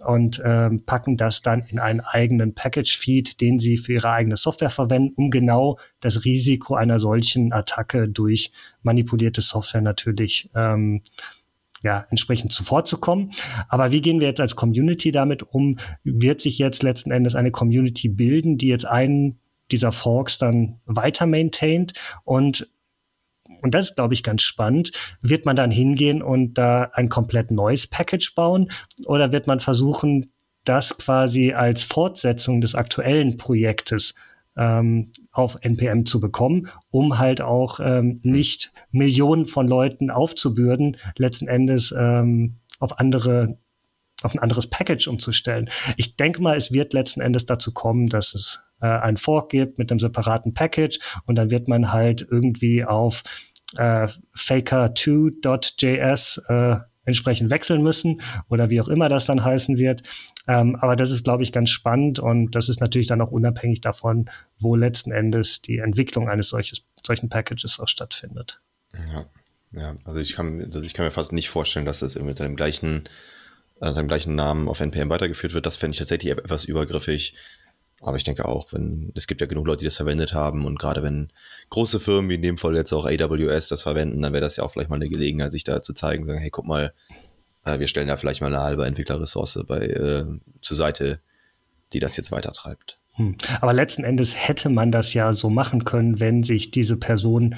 und 0.04 0.42
ähm, 0.44 0.84
packen 0.84 1.16
das 1.16 1.42
dann 1.42 1.62
in 1.68 1.78
einen 1.78 2.00
eigenen 2.00 2.54
Package-Feed, 2.54 3.40
den 3.40 3.58
sie 3.58 3.76
für 3.78 3.94
ihre 3.94 4.10
eigene 4.10 4.36
Software 4.36 4.70
verwenden, 4.70 5.14
um 5.16 5.30
genau 5.30 5.78
das 6.00 6.24
Risiko 6.24 6.74
einer 6.74 6.98
solchen 6.98 7.52
Attacke 7.52 8.08
durch 8.08 8.52
manipulierte 8.82 9.40
Software 9.40 9.82
natürlich 9.82 10.50
ähm, 10.54 11.02
ja, 11.82 12.06
entsprechend 12.10 12.52
zuvorzukommen. 12.52 13.30
Aber 13.68 13.92
wie 13.92 14.02
gehen 14.02 14.20
wir 14.20 14.28
jetzt 14.28 14.40
als 14.40 14.56
Community 14.56 15.10
damit 15.10 15.42
um? 15.42 15.78
Wird 16.04 16.40
sich 16.40 16.58
jetzt 16.58 16.82
letzten 16.82 17.10
Endes 17.10 17.34
eine 17.34 17.50
Community 17.50 18.08
bilden, 18.08 18.58
die 18.58 18.68
jetzt 18.68 18.86
einen 18.86 19.38
dieser 19.70 19.92
Forks 19.92 20.38
dann 20.38 20.80
weiter 20.84 21.26
maintaint 21.26 21.92
und 22.24 22.68
und 23.62 23.74
das 23.74 23.90
ist, 23.90 23.96
glaube 23.96 24.14
ich, 24.14 24.22
ganz 24.22 24.42
spannend. 24.42 24.92
Wird 25.22 25.46
man 25.46 25.56
dann 25.56 25.70
hingehen 25.70 26.22
und 26.22 26.54
da 26.54 26.90
ein 26.94 27.08
komplett 27.08 27.50
neues 27.50 27.86
Package 27.86 28.34
bauen 28.34 28.70
oder 29.06 29.32
wird 29.32 29.46
man 29.46 29.60
versuchen, 29.60 30.32
das 30.64 30.98
quasi 30.98 31.52
als 31.52 31.84
Fortsetzung 31.84 32.60
des 32.60 32.74
aktuellen 32.74 33.36
Projektes 33.36 34.14
ähm, 34.56 35.12
auf 35.32 35.56
NPM 35.62 36.04
zu 36.04 36.20
bekommen, 36.20 36.68
um 36.90 37.18
halt 37.18 37.40
auch 37.40 37.80
ähm, 37.80 38.20
nicht 38.22 38.72
Millionen 38.90 39.46
von 39.46 39.66
Leuten 39.66 40.10
aufzubürden, 40.10 40.96
letzten 41.16 41.48
Endes 41.48 41.94
ähm, 41.96 42.56
auf 42.78 42.98
andere 42.98 43.58
auf 44.22 44.34
ein 44.34 44.38
anderes 44.38 44.66
Package 44.66 45.08
umzustellen. 45.08 45.70
Ich 45.96 46.16
denke 46.16 46.42
mal, 46.42 46.54
es 46.54 46.72
wird 46.72 46.92
letzten 46.92 47.22
Endes 47.22 47.46
dazu 47.46 47.72
kommen, 47.72 48.06
dass 48.06 48.34
es 48.34 48.62
äh, 48.82 48.86
ein 48.86 49.16
Fork 49.16 49.50
gibt 49.50 49.78
mit 49.78 49.90
einem 49.90 49.98
separaten 49.98 50.52
Package 50.52 50.98
und 51.24 51.36
dann 51.36 51.50
wird 51.50 51.68
man 51.68 51.92
halt 51.92 52.26
irgendwie 52.30 52.84
auf 52.84 53.22
äh, 53.76 54.08
faker2.js 54.34 56.42
äh, 56.48 56.76
entsprechend 57.04 57.50
wechseln 57.50 57.82
müssen 57.82 58.20
oder 58.48 58.70
wie 58.70 58.80
auch 58.80 58.88
immer 58.88 59.08
das 59.08 59.26
dann 59.26 59.44
heißen 59.44 59.78
wird. 59.78 60.02
Ähm, 60.46 60.76
aber 60.76 60.96
das 60.96 61.10
ist, 61.10 61.24
glaube 61.24 61.42
ich, 61.42 61.52
ganz 61.52 61.70
spannend 61.70 62.18
und 62.18 62.54
das 62.54 62.68
ist 62.68 62.80
natürlich 62.80 63.06
dann 63.06 63.20
auch 63.20 63.30
unabhängig 63.30 63.80
davon, 63.80 64.28
wo 64.58 64.76
letzten 64.76 65.12
Endes 65.12 65.62
die 65.62 65.78
Entwicklung 65.78 66.28
eines 66.28 66.48
solches, 66.48 66.86
solchen 67.04 67.28
Packages 67.28 67.80
auch 67.80 67.88
stattfindet. 67.88 68.60
Ja, 69.12 69.26
ja. 69.72 69.96
also 70.04 70.20
ich 70.20 70.34
kann, 70.34 70.62
also 70.62 70.82
ich 70.82 70.94
kann 70.94 71.04
mir 71.04 71.10
fast 71.10 71.32
nicht 71.32 71.50
vorstellen, 71.50 71.86
dass 71.86 72.00
das 72.00 72.16
mit 72.16 72.38
dem 72.38 72.56
gleichen, 72.56 73.04
äh, 73.80 73.92
seinem 73.92 74.08
gleichen 74.08 74.34
Namen 74.34 74.68
auf 74.68 74.80
NPM 74.80 75.10
weitergeführt 75.10 75.54
wird. 75.54 75.66
Das 75.66 75.76
fände 75.76 75.92
ich 75.92 75.98
tatsächlich 75.98 76.32
etwas 76.32 76.64
übergriffig. 76.64 77.34
Aber 78.00 78.16
ich 78.16 78.24
denke 78.24 78.46
auch, 78.46 78.72
wenn, 78.72 79.12
es 79.14 79.26
gibt 79.26 79.42
ja 79.42 79.46
genug 79.46 79.66
Leute, 79.66 79.80
die 79.80 79.84
das 79.84 79.96
verwendet 79.96 80.32
haben 80.32 80.64
und 80.64 80.78
gerade 80.78 81.02
wenn 81.02 81.28
große 81.68 82.00
Firmen, 82.00 82.30
wie 82.30 82.36
in 82.36 82.42
dem 82.42 82.56
Fall 82.56 82.74
jetzt 82.74 82.92
auch 82.92 83.04
AWS, 83.04 83.68
das 83.68 83.82
verwenden, 83.82 84.22
dann 84.22 84.32
wäre 84.32 84.40
das 84.40 84.56
ja 84.56 84.64
auch 84.64 84.70
vielleicht 84.70 84.88
mal 84.88 84.96
eine 84.96 85.08
Gelegenheit, 85.08 85.52
sich 85.52 85.64
da 85.64 85.82
zu 85.82 85.92
zeigen, 85.92 86.26
sagen, 86.26 86.38
hey, 86.38 86.50
guck 86.50 86.66
mal, 86.66 86.94
äh, 87.64 87.78
wir 87.78 87.88
stellen 87.88 88.08
da 88.08 88.16
vielleicht 88.16 88.40
mal 88.40 88.46
eine 88.46 88.62
halbe 88.62 88.86
Entwicklerressource 88.86 89.60
bei, 89.66 89.80
äh, 89.80 90.24
zur 90.62 90.76
Seite, 90.76 91.20
die 91.92 92.00
das 92.00 92.16
jetzt 92.16 92.32
weitertreibt. 92.32 92.98
Hm. 93.14 93.36
Aber 93.60 93.74
letzten 93.74 94.04
Endes 94.04 94.34
hätte 94.48 94.70
man 94.70 94.90
das 94.92 95.12
ja 95.12 95.32
so 95.34 95.50
machen 95.50 95.84
können, 95.84 96.20
wenn 96.20 96.42
sich 96.42 96.70
diese 96.70 96.96
Person 96.96 97.56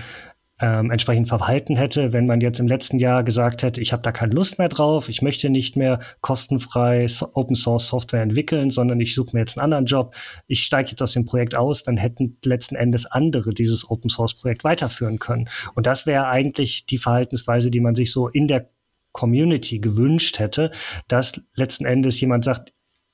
ähm, 0.62 0.92
entsprechend 0.92 1.28
verhalten 1.28 1.76
hätte, 1.76 2.12
wenn 2.12 2.26
man 2.26 2.40
jetzt 2.40 2.60
im 2.60 2.68
letzten 2.68 3.00
Jahr 3.00 3.24
gesagt 3.24 3.64
hätte, 3.64 3.80
ich 3.80 3.92
habe 3.92 4.02
da 4.02 4.12
keine 4.12 4.32
Lust 4.32 4.58
mehr 4.60 4.68
drauf, 4.68 5.08
ich 5.08 5.20
möchte 5.20 5.50
nicht 5.50 5.76
mehr 5.76 5.98
kostenfrei 6.20 7.06
Open 7.34 7.56
Source 7.56 7.88
Software 7.88 8.22
entwickeln, 8.22 8.70
sondern 8.70 9.00
ich 9.00 9.14
suche 9.14 9.30
mir 9.34 9.40
jetzt 9.40 9.58
einen 9.58 9.64
anderen 9.64 9.86
Job, 9.86 10.14
ich 10.46 10.62
steige 10.62 10.90
jetzt 10.90 11.02
aus 11.02 11.12
dem 11.12 11.26
Projekt 11.26 11.56
aus, 11.56 11.82
dann 11.82 11.96
hätten 11.96 12.38
letzten 12.44 12.76
Endes 12.76 13.06
andere 13.06 13.50
dieses 13.50 13.90
Open 13.90 14.08
Source 14.08 14.34
Projekt 14.34 14.62
weiterführen 14.62 15.18
können. 15.18 15.48
Und 15.74 15.86
das 15.86 16.06
wäre 16.06 16.28
eigentlich 16.28 16.86
die 16.86 16.98
Verhaltensweise, 16.98 17.70
die 17.72 17.80
man 17.80 17.96
sich 17.96 18.12
so 18.12 18.28
in 18.28 18.46
der 18.46 18.70
Community 19.10 19.80
gewünscht 19.80 20.38
hätte, 20.38 20.70
dass 21.08 21.40
letzten 21.56 21.86
Endes 21.86 22.20
jemand 22.20 22.44
sagt, 22.44 22.72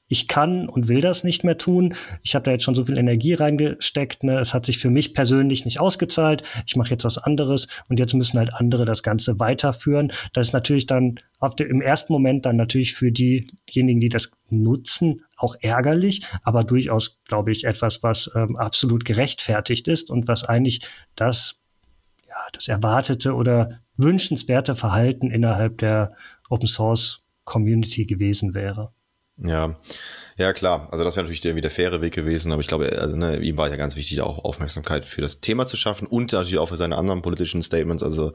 ich 0.08 0.26
kann 0.26 0.68
und 0.68 0.88
will 0.88 1.00
das 1.00 1.22
nicht 1.22 1.44
mehr 1.44 1.58
tun. 1.58 1.94
Ich 2.22 2.34
habe 2.34 2.44
da 2.44 2.50
jetzt 2.50 2.64
schon 2.64 2.74
so 2.74 2.86
viel 2.86 2.98
Energie 2.98 3.34
reingesteckt. 3.34 4.24
Ne? 4.24 4.38
Es 4.38 4.54
hat 4.54 4.64
sich 4.64 4.78
für 4.78 4.90
mich 4.90 5.14
persönlich 5.14 5.64
nicht 5.64 5.80
ausgezahlt. 5.80 6.42
Ich 6.66 6.76
mache 6.76 6.90
jetzt 6.90 7.04
was 7.04 7.18
anderes 7.18 7.68
und 7.88 8.00
jetzt 8.00 8.14
müssen 8.14 8.38
halt 8.38 8.54
andere 8.54 8.86
das 8.86 9.02
Ganze 9.02 9.38
weiterführen. 9.38 10.10
Das 10.32 10.48
ist 10.48 10.52
natürlich 10.52 10.86
dann 10.86 11.20
auf 11.38 11.54
dem, 11.54 11.68
im 11.70 11.82
ersten 11.82 12.12
Moment 12.12 12.46
dann 12.46 12.56
natürlich 12.56 12.94
für 12.94 13.12
diejenigen, 13.12 14.00
die 14.00 14.08
das 14.08 14.30
nutzen, 14.50 15.22
auch 15.36 15.54
ärgerlich, 15.60 16.22
aber 16.42 16.64
durchaus, 16.64 17.20
glaube 17.24 17.52
ich, 17.52 17.64
etwas, 17.64 18.02
was 18.02 18.30
ähm, 18.34 18.56
absolut 18.56 19.04
gerechtfertigt 19.04 19.88
ist 19.88 20.10
und 20.10 20.26
was 20.26 20.44
eigentlich 20.44 20.80
das, 21.14 21.60
ja, 22.26 22.36
das 22.52 22.66
erwartete 22.66 23.34
oder 23.34 23.80
wünschenswerte 23.96 24.74
Verhalten 24.74 25.30
innerhalb 25.30 25.78
der 25.78 26.14
Open 26.48 26.66
Source 26.66 27.24
Community 27.44 28.06
gewesen 28.06 28.54
wäre. 28.54 28.92
Ja, 29.44 29.76
ja 30.36 30.52
klar. 30.52 30.88
Also 30.90 31.04
das 31.04 31.14
wäre 31.14 31.24
natürlich 31.24 31.40
der, 31.40 31.54
der 31.54 31.70
faire 31.70 32.00
Weg 32.00 32.12
gewesen, 32.12 32.50
aber 32.50 32.60
ich 32.60 32.66
glaube, 32.66 32.98
also, 33.00 33.16
ne, 33.16 33.38
ihm 33.40 33.56
war 33.56 33.68
ja 33.68 33.76
ganz 33.76 33.94
wichtig, 33.94 34.20
auch 34.20 34.44
Aufmerksamkeit 34.44 35.04
für 35.04 35.20
das 35.20 35.40
Thema 35.40 35.66
zu 35.66 35.76
schaffen 35.76 36.06
und 36.06 36.32
natürlich 36.32 36.58
auch 36.58 36.68
für 36.68 36.76
seine 36.76 36.96
anderen 36.96 37.22
politischen 37.22 37.62
Statements. 37.62 38.02
Also 38.02 38.32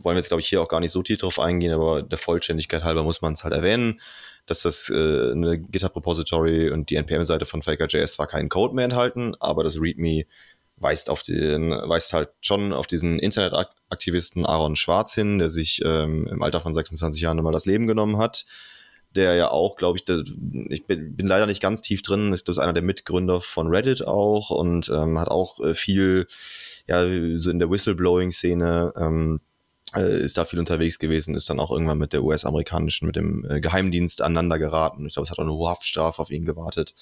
wollen 0.00 0.16
wir 0.16 0.20
jetzt, 0.20 0.28
glaube 0.28 0.40
ich, 0.40 0.48
hier 0.48 0.60
auch 0.60 0.68
gar 0.68 0.80
nicht 0.80 0.90
so 0.90 1.02
tief 1.02 1.18
drauf 1.18 1.38
eingehen, 1.38 1.72
aber 1.72 2.02
der 2.02 2.18
Vollständigkeit 2.18 2.82
halber 2.82 3.04
muss 3.04 3.22
man 3.22 3.34
es 3.34 3.44
halt 3.44 3.54
erwähnen, 3.54 4.00
dass 4.46 4.62
das 4.62 4.90
äh, 4.90 5.30
eine 5.32 5.58
GitHub-Repository 5.58 6.70
und 6.70 6.90
die 6.90 6.96
NPM-Seite 6.96 7.46
von 7.46 7.62
Faker.js 7.62 8.14
zwar 8.14 8.26
keinen 8.26 8.48
Code 8.48 8.74
mehr 8.74 8.84
enthalten, 8.84 9.34
aber 9.38 9.62
das 9.62 9.80
README 9.80 10.24
weist 10.76 11.08
auf 11.08 11.22
den, 11.22 11.70
weist 11.70 12.12
halt 12.12 12.30
schon 12.40 12.72
auf 12.72 12.88
diesen 12.88 13.20
Internetaktivisten 13.20 14.44
Aaron 14.44 14.74
Schwarz 14.74 15.14
hin, 15.14 15.38
der 15.38 15.48
sich 15.48 15.80
ähm, 15.84 16.26
im 16.26 16.42
Alter 16.42 16.60
von 16.60 16.74
26 16.74 17.22
Jahren 17.22 17.38
immer 17.38 17.52
das 17.52 17.64
Leben 17.64 17.86
genommen 17.86 18.18
hat 18.18 18.44
der 19.16 19.34
ja 19.34 19.50
auch, 19.50 19.76
glaube 19.76 19.98
ich, 19.98 20.04
der, 20.04 20.24
ich 20.68 20.86
bin, 20.86 21.16
bin, 21.16 21.26
leider 21.26 21.46
nicht 21.46 21.62
ganz 21.62 21.82
tief 21.82 22.02
drin, 22.02 22.32
ist 22.32 22.48
das 22.48 22.58
einer 22.58 22.72
der 22.72 22.82
Mitgründer 22.82 23.40
von 23.40 23.68
Reddit 23.68 24.06
auch 24.06 24.50
und 24.50 24.88
ähm, 24.88 25.18
hat 25.18 25.28
auch 25.28 25.60
äh, 25.60 25.74
viel, 25.74 26.26
ja, 26.86 27.02
so 27.36 27.50
in 27.50 27.58
der 27.58 27.70
Whistleblowing-Szene 27.70 28.92
ähm, 28.96 29.40
äh, 29.94 30.20
ist 30.20 30.36
da 30.36 30.44
viel 30.44 30.58
unterwegs 30.58 30.98
gewesen, 30.98 31.34
ist 31.34 31.48
dann 31.48 31.60
auch 31.60 31.70
irgendwann 31.70 31.98
mit 31.98 32.12
der 32.12 32.24
US-amerikanischen, 32.24 33.06
mit 33.06 33.16
dem 33.16 33.48
äh, 33.48 33.60
Geheimdienst 33.60 34.22
aneinander 34.22 34.58
geraten. 34.58 35.06
Ich 35.06 35.14
glaube, 35.14 35.24
es 35.24 35.30
hat 35.30 35.38
auch 35.38 35.44
eine 35.44 35.68
Haftstrafe 35.68 36.20
auf 36.20 36.30
ihn 36.30 36.44
gewartet. 36.44 36.94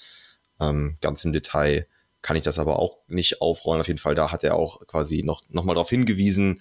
Ähm, 0.61 0.97
ganz 1.01 1.25
im 1.25 1.33
Detail 1.33 1.87
kann 2.23 2.37
ich 2.37 2.43
das 2.43 2.61
aber 2.61 2.79
auch 2.79 2.99
nicht 3.09 3.41
aufrollen. 3.41 3.81
Auf 3.81 3.89
jeden 3.89 3.99
Fall, 3.99 4.15
da 4.15 4.31
hat 4.31 4.45
er 4.45 4.55
auch 4.55 4.87
quasi 4.87 5.25
noch, 5.25 5.43
noch 5.49 5.65
mal 5.65 5.75
darauf 5.75 5.91
hingewiesen. 5.91 6.61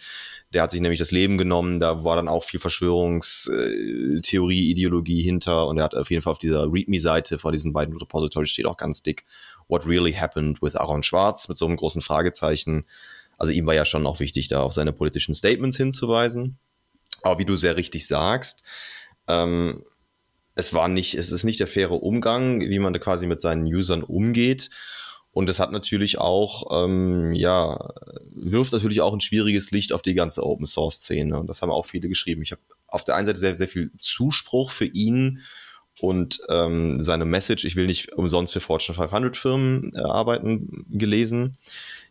Der 0.54 0.64
hat 0.64 0.72
sich 0.72 0.82
nämlich 0.82 0.98
das 0.98 1.12
Leben 1.12 1.38
genommen. 1.38 1.80
Da 1.80 2.04
war 2.04 2.16
dann 2.16 2.28
auch 2.28 2.44
viel 2.44 2.60
Verschwörungstheorie, 2.60 4.72
Ideologie 4.72 5.22
hinter. 5.22 5.68
Und 5.68 5.78
er 5.78 5.84
hat 5.84 5.94
auf 5.96 6.10
jeden 6.10 6.24
Fall 6.24 6.32
auf 6.32 6.40
dieser 6.40 6.66
README-Seite 6.72 7.38
vor 7.38 7.52
diesen 7.52 7.74
beiden 7.74 7.96
Repositories 7.96 8.50
steht 8.50 8.66
auch 8.66 8.78
ganz 8.78 9.04
dick 9.04 9.24
What 9.68 9.86
really 9.86 10.14
happened 10.14 10.64
with 10.64 10.76
Aaron 10.76 11.04
Schwarz 11.04 11.48
mit 11.48 11.60
so 11.60 11.68
einem 11.68 11.78
großen 11.78 12.02
Fragezeichen. 12.02 12.88
Also 13.38 13.54
ihm 13.54 13.68
war 13.68 13.76
ja 13.76 13.86
schon 13.86 14.08
auch 14.08 14.20
wichtig, 14.20 14.48
da 14.48 14.64
auf 14.64 14.74
seine 14.74 14.94
politischen 14.94 15.36
Statements 15.36 15.78
hinzuweisen. 15.78 16.58
Aber 17.22 17.38
wie 17.40 17.46
du 17.46 17.56
sehr 17.56 17.78
richtig 17.78 18.08
sagst, 18.08 18.64
ähm, 19.28 19.84
es 20.56 20.74
war 20.74 20.88
nicht, 20.88 21.16
es 21.16 21.32
ist 21.32 21.44
nicht 21.44 21.60
der 21.60 21.68
faire 21.68 22.04
Umgang, 22.04 22.62
wie 22.62 22.80
man 22.80 22.94
da 22.94 23.00
quasi 23.00 23.28
mit 23.28 23.42
seinen 23.42 23.66
Usern 23.66 24.04
umgeht. 24.04 24.70
Und 25.34 25.50
es 25.50 25.60
hat 25.60 25.72
natürlich 25.72 26.18
auch, 26.18 26.86
ähm, 26.86 27.34
ja, 27.34 27.94
wirft 28.34 28.74
natürlich 28.74 29.02
auch 29.02 29.14
ein 29.14 29.22
schwieriges 29.22 29.72
Licht 29.72 29.94
auf 29.94 30.02
die 30.02 30.14
ganze 30.14 30.46
Open 30.46 30.66
Source 30.66 30.96
Szene. 30.96 31.40
Und 31.40 31.48
das 31.48 31.62
haben 31.62 31.72
auch 31.72 31.86
viele 31.86 32.10
geschrieben. 32.10 32.42
Ich 32.42 32.52
habe 32.52 32.62
auf 32.88 33.06
der 33.06 33.16
einen 33.16 33.26
Seite 33.28 33.40
sehr, 33.40 33.56
sehr 33.56 33.70
viel 33.70 33.92
Zuspruch 33.98 34.72
für 34.72 34.86
ihn 34.86 35.42
und 36.00 36.40
ähm, 36.50 37.02
seine 37.02 37.26
Message, 37.26 37.66
ich 37.66 37.76
will 37.76 37.86
nicht 37.86 38.14
umsonst 38.14 38.54
für 38.54 38.60
Fortune 38.60 38.96
500 38.96 39.38
Firmen 39.38 39.94
äh, 39.94 40.00
arbeiten, 40.00 40.86
gelesen. 40.90 41.58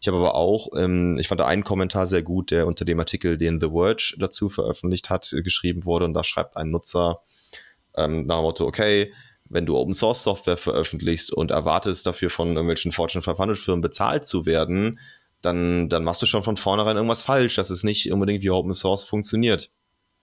Ich 0.00 0.08
habe 0.08 0.18
aber 0.18 0.34
auch, 0.34 0.68
ähm, 0.76 1.18
ich 1.18 1.28
fand 1.28 1.40
da 1.40 1.46
einen 1.46 1.64
Kommentar 1.64 2.06
sehr 2.06 2.22
gut, 2.22 2.50
der 2.50 2.66
unter 2.66 2.84
dem 2.84 3.00
Artikel, 3.00 3.36
den 3.36 3.60
The 3.60 3.70
Verge 3.70 4.14
dazu 4.18 4.48
veröffentlicht 4.48 5.10
hat, 5.10 5.34
geschrieben 5.42 5.84
wurde. 5.86 6.04
Und 6.04 6.14
da 6.14 6.24
schreibt 6.24 6.56
ein 6.56 6.70
Nutzer 6.70 7.22
ähm, 7.96 8.26
nach 8.26 8.36
dem 8.36 8.42
Motto, 8.42 8.66
okay, 8.66 9.12
wenn 9.50 9.66
du 9.66 9.76
Open 9.76 9.92
Source 9.92 10.22
Software 10.22 10.56
veröffentlichst 10.56 11.32
und 11.32 11.50
erwartest 11.50 12.06
dafür 12.06 12.30
von 12.30 12.48
irgendwelchen 12.48 12.92
Fortune 12.92 13.20
500 13.20 13.58
Firmen 13.58 13.82
bezahlt 13.82 14.24
zu 14.24 14.46
werden, 14.46 15.00
dann, 15.42 15.88
dann 15.88 16.04
machst 16.04 16.22
du 16.22 16.26
schon 16.26 16.42
von 16.42 16.56
vornherein 16.56 16.96
irgendwas 16.96 17.22
falsch, 17.22 17.56
dass 17.56 17.70
es 17.70 17.82
nicht 17.82 18.10
unbedingt 18.12 18.42
wie 18.42 18.50
Open 18.50 18.74
Source 18.74 19.04
funktioniert. 19.04 19.70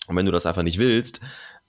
Und 0.07 0.15
wenn 0.15 0.25
du 0.25 0.31
das 0.31 0.45
einfach 0.45 0.63
nicht 0.63 0.79
willst, 0.79 1.19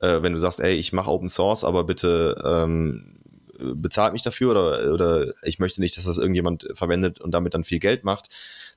äh, 0.00 0.22
wenn 0.22 0.32
du 0.32 0.38
sagst, 0.38 0.60
ey, 0.60 0.74
ich 0.74 0.92
mache 0.92 1.10
Open 1.10 1.28
Source, 1.28 1.64
aber 1.64 1.84
bitte 1.84 2.40
ähm, 2.44 3.18
bezahlt 3.58 4.12
mich 4.12 4.22
dafür 4.22 4.52
oder, 4.52 4.92
oder 4.92 5.26
ich 5.42 5.58
möchte 5.58 5.80
nicht, 5.80 5.96
dass 5.96 6.04
das 6.04 6.18
irgendjemand 6.18 6.68
verwendet 6.74 7.20
und 7.20 7.32
damit 7.32 7.54
dann 7.54 7.64
viel 7.64 7.80
Geld 7.80 8.04
macht, 8.04 8.28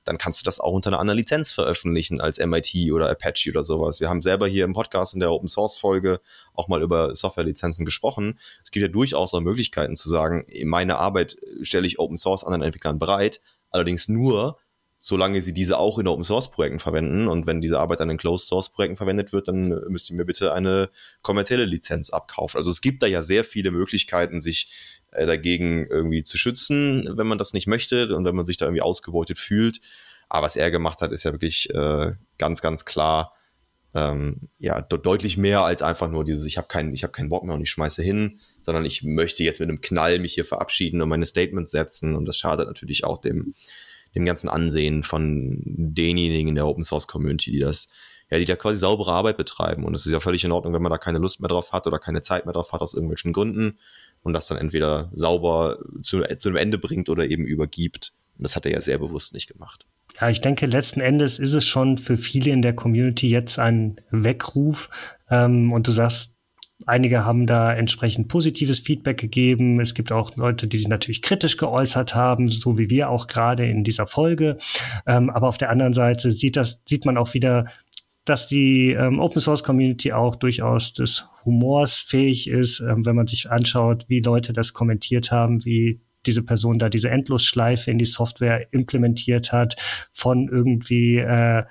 dann 0.04 0.18
kannst 0.18 0.40
du 0.40 0.44
das 0.44 0.60
auch 0.60 0.72
unter 0.72 0.90
einer 0.90 0.98
anderen 0.98 1.18
Lizenz 1.18 1.52
veröffentlichen 1.52 2.20
als 2.20 2.38
MIT 2.44 2.92
oder 2.92 3.08
Apache 3.08 3.50
oder 3.50 3.64
sowas. 3.64 4.00
Wir 4.00 4.08
haben 4.08 4.22
selber 4.22 4.46
hier 4.46 4.64
im 4.64 4.72
Podcast 4.72 5.14
in 5.14 5.20
der 5.20 5.30
Open 5.30 5.48
Source 5.48 5.78
Folge 5.78 6.20
auch 6.54 6.68
mal 6.68 6.82
über 6.82 7.14
Softwarelizenzen 7.14 7.84
gesprochen. 7.84 8.38
Es 8.62 8.70
gibt 8.70 8.82
ja 8.82 8.88
durchaus 8.88 9.34
auch 9.34 9.40
Möglichkeiten 9.40 9.96
zu 9.96 10.08
sagen, 10.08 10.46
meine 10.64 10.98
Arbeit 10.98 11.36
stelle 11.62 11.86
ich 11.86 11.98
Open 11.98 12.16
Source 12.16 12.44
anderen 12.44 12.62
Entwicklern 12.62 12.98
bereit, 12.98 13.40
allerdings 13.70 14.08
nur, 14.08 14.58
solange 14.98 15.40
sie 15.40 15.52
diese 15.52 15.78
auch 15.78 15.98
in 15.98 16.06
Open 16.06 16.24
Source 16.24 16.50
Projekten 16.50 16.78
verwenden. 16.78 17.26
Und 17.26 17.46
wenn 17.46 17.60
diese 17.60 17.80
Arbeit 17.80 18.00
dann 18.00 18.10
in 18.10 18.18
Closed 18.18 18.46
Source 18.46 18.70
Projekten 18.70 18.96
verwendet 18.96 19.32
wird, 19.32 19.48
dann 19.48 19.68
müsst 19.88 20.08
ihr 20.10 20.16
mir 20.16 20.24
bitte 20.24 20.52
eine 20.52 20.90
kommerzielle 21.22 21.64
Lizenz 21.64 22.10
abkaufen. 22.10 22.58
Also 22.58 22.70
es 22.70 22.80
gibt 22.80 23.02
da 23.02 23.06
ja 23.06 23.22
sehr 23.22 23.44
viele 23.44 23.72
Möglichkeiten, 23.72 24.40
sich 24.40 24.70
äh, 25.12 25.26
dagegen 25.26 25.86
irgendwie 25.86 26.24
zu 26.24 26.38
schützen, 26.38 27.08
wenn 27.16 27.26
man 27.26 27.38
das 27.38 27.52
nicht 27.52 27.66
möchte 27.66 28.14
und 28.16 28.24
wenn 28.24 28.34
man 28.34 28.46
sich 28.46 28.56
da 28.56 28.66
irgendwie 28.66 28.82
ausgebeutet 28.82 29.38
fühlt. 29.38 29.80
Aber 30.28 30.46
was 30.46 30.56
er 30.56 30.70
gemacht 30.70 31.00
hat, 31.02 31.12
ist 31.12 31.24
ja 31.24 31.32
wirklich 31.32 31.68
äh, 31.74 32.12
ganz, 32.38 32.62
ganz 32.62 32.84
klar, 32.84 33.34
ähm, 33.94 34.48
ja, 34.58 34.80
deutlich 34.80 35.36
mehr 35.36 35.64
als 35.64 35.82
einfach 35.82 36.08
nur 36.08 36.24
dieses, 36.24 36.46
ich 36.46 36.56
habe 36.56 36.68
keinen, 36.68 36.94
ich 36.94 37.02
habe 37.02 37.12
keinen 37.12 37.28
Bock 37.28 37.44
mehr 37.44 37.54
und 37.54 37.60
ich 37.60 37.70
schmeiße 37.70 38.02
hin, 38.02 38.38
sondern 38.62 38.86
ich 38.86 39.02
möchte 39.02 39.44
jetzt 39.44 39.60
mit 39.60 39.68
einem 39.68 39.82
Knall 39.82 40.18
mich 40.18 40.32
hier 40.32 40.46
verabschieden 40.46 41.02
und 41.02 41.10
meine 41.10 41.26
Statements 41.26 41.70
setzen. 41.70 42.16
Und 42.16 42.24
das 42.24 42.38
schadet 42.38 42.66
natürlich 42.66 43.04
auch 43.04 43.20
dem, 43.20 43.54
dem 44.14 44.24
ganzen 44.24 44.48
Ansehen 44.48 45.02
von 45.02 45.60
denjenigen 45.64 46.48
in 46.48 46.54
der 46.54 46.66
Open 46.66 46.84
Source 46.84 47.06
Community, 47.06 47.50
die 47.50 47.58
das, 47.58 47.88
ja, 48.30 48.38
die 48.38 48.46
da 48.46 48.56
quasi 48.56 48.78
saubere 48.78 49.12
Arbeit 49.12 49.36
betreiben. 49.36 49.84
Und 49.84 49.94
es 49.94 50.06
ist 50.06 50.12
ja 50.12 50.20
völlig 50.20 50.42
in 50.44 50.52
Ordnung, 50.52 50.72
wenn 50.72 50.82
man 50.82 50.92
da 50.92 50.98
keine 50.98 51.18
Lust 51.18 51.40
mehr 51.40 51.48
drauf 51.48 51.72
hat 51.72 51.86
oder 51.86 51.98
keine 51.98 52.22
Zeit 52.22 52.46
mehr 52.46 52.54
drauf 52.54 52.72
hat 52.72 52.80
aus 52.80 52.94
irgendwelchen 52.94 53.34
Gründen 53.34 53.78
und 54.22 54.32
das 54.32 54.48
dann 54.48 54.58
entweder 54.58 55.10
sauber 55.12 55.78
zu, 56.02 56.22
zu 56.36 56.48
einem 56.48 56.56
Ende 56.56 56.78
bringt 56.78 57.08
oder 57.08 57.28
eben 57.28 57.44
übergibt. 57.44 58.12
Und 58.38 58.44
das 58.44 58.56
hat 58.56 58.66
er 58.66 58.72
ja 58.72 58.80
sehr 58.80 58.98
bewusst 58.98 59.34
nicht 59.34 59.48
gemacht. 59.48 59.86
Ja, 60.20 60.28
ich 60.28 60.40
denke, 60.40 60.66
letzten 60.66 61.00
Endes 61.00 61.38
ist 61.38 61.54
es 61.54 61.66
schon 61.66 61.98
für 61.98 62.16
viele 62.16 62.50
in 62.50 62.62
der 62.62 62.74
Community 62.74 63.28
jetzt 63.28 63.58
ein 63.58 63.96
Weckruf. 64.10 64.90
Ähm, 65.30 65.72
und 65.72 65.86
du 65.88 65.92
sagst, 65.92 66.32
Einige 66.86 67.24
haben 67.24 67.46
da 67.46 67.72
entsprechend 67.72 68.28
positives 68.28 68.80
Feedback 68.80 69.18
gegeben. 69.18 69.80
Es 69.80 69.94
gibt 69.94 70.12
auch 70.12 70.34
Leute, 70.36 70.66
die 70.66 70.78
sich 70.78 70.88
natürlich 70.88 71.22
kritisch 71.22 71.56
geäußert 71.56 72.14
haben, 72.14 72.48
so 72.48 72.78
wie 72.78 72.90
wir 72.90 73.10
auch 73.10 73.26
gerade 73.26 73.66
in 73.68 73.84
dieser 73.84 74.06
Folge. 74.06 74.58
Ähm, 75.06 75.30
aber 75.30 75.48
auf 75.48 75.58
der 75.58 75.70
anderen 75.70 75.92
Seite 75.92 76.30
sieht 76.30 76.56
das, 76.56 76.82
sieht 76.84 77.04
man 77.04 77.16
auch 77.16 77.34
wieder, 77.34 77.66
dass 78.24 78.46
die 78.46 78.92
ähm, 78.92 79.18
Open 79.18 79.40
Source 79.40 79.64
Community 79.64 80.12
auch 80.12 80.36
durchaus 80.36 80.92
des 80.92 81.28
Humors 81.44 81.98
fähig 82.00 82.48
ist, 82.48 82.80
ähm, 82.80 83.04
wenn 83.04 83.16
man 83.16 83.26
sich 83.26 83.50
anschaut, 83.50 84.04
wie 84.08 84.20
Leute 84.20 84.52
das 84.52 84.72
kommentiert 84.72 85.32
haben, 85.32 85.64
wie 85.64 86.00
diese 86.26 86.44
Person 86.44 86.78
da 86.78 86.88
diese 86.88 87.10
Endlosschleife 87.10 87.90
in 87.90 87.98
die 87.98 88.04
Software 88.04 88.72
implementiert 88.72 89.52
hat, 89.52 89.76
von 90.12 90.48
irgendwie 90.48 91.16
äh, 91.18 91.64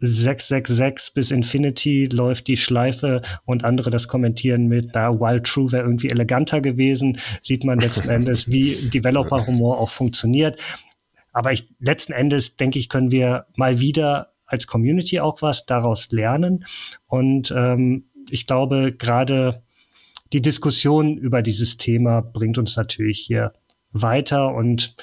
666 0.00 1.14
bis 1.14 1.30
Infinity 1.30 2.06
läuft 2.10 2.46
die 2.46 2.56
Schleife 2.56 3.20
und 3.44 3.64
andere 3.64 3.90
das 3.90 4.08
kommentieren 4.08 4.66
mit, 4.66 4.94
da 4.96 5.20
Wild 5.20 5.44
True 5.44 5.72
wäre 5.72 5.84
irgendwie 5.84 6.08
eleganter 6.08 6.60
gewesen, 6.60 7.18
sieht 7.42 7.64
man 7.64 7.78
letzten 7.78 8.08
Endes, 8.10 8.50
wie 8.50 8.76
Developer-Humor 8.88 9.78
auch 9.78 9.90
funktioniert. 9.90 10.58
Aber 11.32 11.52
ich, 11.52 11.66
letzten 11.78 12.12
Endes, 12.12 12.56
denke 12.56 12.78
ich, 12.78 12.88
können 12.88 13.12
wir 13.12 13.46
mal 13.56 13.80
wieder 13.80 14.29
als 14.50 14.66
Community 14.66 15.20
auch 15.20 15.42
was 15.42 15.66
daraus 15.66 16.10
lernen. 16.10 16.64
Und 17.06 17.52
ähm, 17.56 18.04
ich 18.30 18.46
glaube, 18.46 18.92
gerade 18.92 19.62
die 20.32 20.40
Diskussion 20.40 21.16
über 21.16 21.42
dieses 21.42 21.76
Thema 21.76 22.20
bringt 22.20 22.58
uns 22.58 22.76
natürlich 22.76 23.18
hier 23.18 23.52
weiter 23.92 24.54
und 24.54 24.94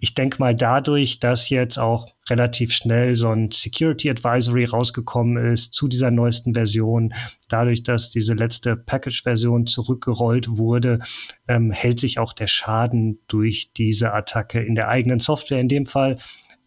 ich 0.00 0.14
denke 0.14 0.38
mal 0.38 0.54
dadurch, 0.54 1.18
dass 1.18 1.48
jetzt 1.48 1.78
auch 1.78 2.06
relativ 2.30 2.72
schnell 2.72 3.16
so 3.16 3.30
ein 3.30 3.50
Security 3.50 4.10
Advisory 4.10 4.64
rausgekommen 4.64 5.52
ist 5.52 5.74
zu 5.74 5.88
dieser 5.88 6.10
neuesten 6.10 6.54
Version, 6.54 7.12
dadurch, 7.48 7.82
dass 7.82 8.10
diese 8.10 8.34
letzte 8.34 8.76
Package-Version 8.76 9.66
zurückgerollt 9.66 10.56
wurde, 10.56 11.00
ähm, 11.48 11.72
hält 11.72 11.98
sich 11.98 12.18
auch 12.18 12.32
der 12.32 12.46
Schaden 12.46 13.18
durch 13.26 13.72
diese 13.72 14.12
Attacke 14.14 14.60
in 14.60 14.76
der 14.76 14.88
eigenen 14.88 15.18
Software 15.18 15.60
in 15.60 15.68
dem 15.68 15.86
Fall 15.86 16.18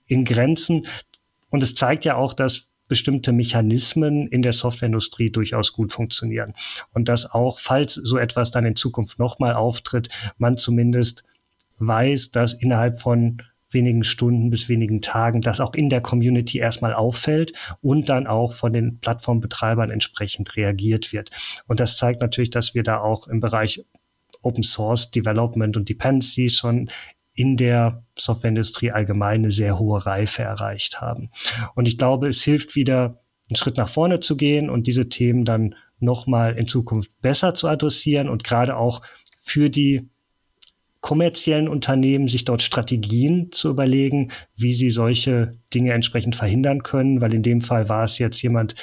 in 0.07 0.25
Grenzen. 0.25 0.85
Und 1.51 1.61
es 1.61 1.75
zeigt 1.75 2.03
ja 2.05 2.15
auch, 2.15 2.33
dass 2.33 2.71
bestimmte 2.87 3.31
Mechanismen 3.31 4.27
in 4.27 4.41
der 4.41 4.51
Softwareindustrie 4.51 5.31
durchaus 5.31 5.71
gut 5.71 5.93
funktionieren. 5.93 6.53
Und 6.93 7.07
dass 7.07 7.31
auch, 7.31 7.59
falls 7.59 7.93
so 7.93 8.17
etwas 8.17 8.51
dann 8.51 8.65
in 8.65 8.75
Zukunft 8.75 9.17
nochmal 9.17 9.53
auftritt, 9.53 10.09
man 10.37 10.57
zumindest 10.57 11.23
weiß, 11.77 12.31
dass 12.31 12.51
innerhalb 12.51 12.99
von 12.99 13.41
wenigen 13.69 14.03
Stunden 14.03 14.49
bis 14.49 14.67
wenigen 14.67 15.01
Tagen 15.01 15.41
das 15.41 15.61
auch 15.61 15.73
in 15.73 15.89
der 15.89 16.01
Community 16.01 16.57
erstmal 16.57 16.93
auffällt 16.93 17.53
und 17.81 18.09
dann 18.09 18.27
auch 18.27 18.51
von 18.51 18.73
den 18.73 18.99
Plattformbetreibern 18.99 19.89
entsprechend 19.89 20.57
reagiert 20.57 21.13
wird. 21.13 21.31
Und 21.67 21.79
das 21.79 21.95
zeigt 21.95 22.21
natürlich, 22.21 22.49
dass 22.49 22.75
wir 22.75 22.83
da 22.83 22.99
auch 22.99 23.27
im 23.29 23.39
Bereich 23.39 23.85
Open 24.41 24.63
Source 24.63 25.11
Development 25.11 25.77
und 25.77 25.87
Dependencies 25.87 26.57
schon 26.57 26.89
in 27.33 27.57
der 27.57 28.03
Softwareindustrie 28.17 28.91
allgemein 28.91 29.41
eine 29.41 29.51
sehr 29.51 29.79
hohe 29.79 30.05
Reife 30.05 30.43
erreicht 30.43 31.01
haben. 31.01 31.31
Und 31.75 31.87
ich 31.87 31.97
glaube, 31.97 32.27
es 32.27 32.43
hilft 32.43 32.75
wieder, 32.75 33.21
einen 33.49 33.55
Schritt 33.55 33.77
nach 33.77 33.89
vorne 33.89 34.19
zu 34.19 34.37
gehen 34.37 34.69
und 34.69 34.87
diese 34.87 35.09
Themen 35.09 35.43
dann 35.43 35.75
nochmal 35.99 36.57
in 36.57 36.67
Zukunft 36.67 37.11
besser 37.21 37.53
zu 37.53 37.67
adressieren 37.67 38.29
und 38.29 38.43
gerade 38.43 38.77
auch 38.77 39.01
für 39.39 39.69
die 39.69 40.09
kommerziellen 41.01 41.67
Unternehmen 41.67 42.27
sich 42.27 42.45
dort 42.45 42.61
Strategien 42.61 43.51
zu 43.51 43.69
überlegen, 43.69 44.31
wie 44.55 44.73
sie 44.73 44.91
solche 44.91 45.57
Dinge 45.73 45.93
entsprechend 45.93 46.35
verhindern 46.35 46.83
können, 46.83 47.21
weil 47.21 47.33
in 47.33 47.41
dem 47.41 47.59
Fall 47.59 47.89
war 47.89 48.03
es 48.03 48.19
jetzt 48.19 48.41
jemand, 48.41 48.75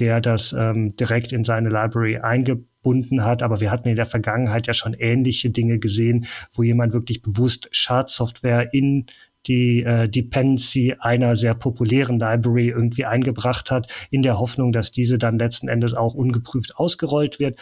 der 0.00 0.20
das 0.20 0.52
ähm, 0.52 0.96
direkt 0.96 1.32
in 1.32 1.44
seine 1.44 1.68
Library 1.68 2.18
eingebunden 2.18 3.24
hat. 3.24 3.42
Aber 3.42 3.60
wir 3.60 3.70
hatten 3.70 3.88
in 3.88 3.96
der 3.96 4.06
Vergangenheit 4.06 4.66
ja 4.66 4.74
schon 4.74 4.94
ähnliche 4.94 5.50
Dinge 5.50 5.78
gesehen, 5.78 6.26
wo 6.52 6.62
jemand 6.62 6.92
wirklich 6.92 7.22
bewusst 7.22 7.68
Schadsoftware 7.70 8.72
in 8.72 9.06
die 9.46 9.82
äh, 9.82 10.08
Dependency 10.08 10.94
einer 10.98 11.34
sehr 11.34 11.54
populären 11.54 12.18
Library 12.18 12.68
irgendwie 12.68 13.04
eingebracht 13.04 13.70
hat, 13.70 13.92
in 14.10 14.22
der 14.22 14.38
Hoffnung, 14.38 14.72
dass 14.72 14.90
diese 14.90 15.18
dann 15.18 15.38
letzten 15.38 15.68
Endes 15.68 15.94
auch 15.94 16.14
ungeprüft 16.14 16.76
ausgerollt 16.76 17.38
wird. 17.38 17.58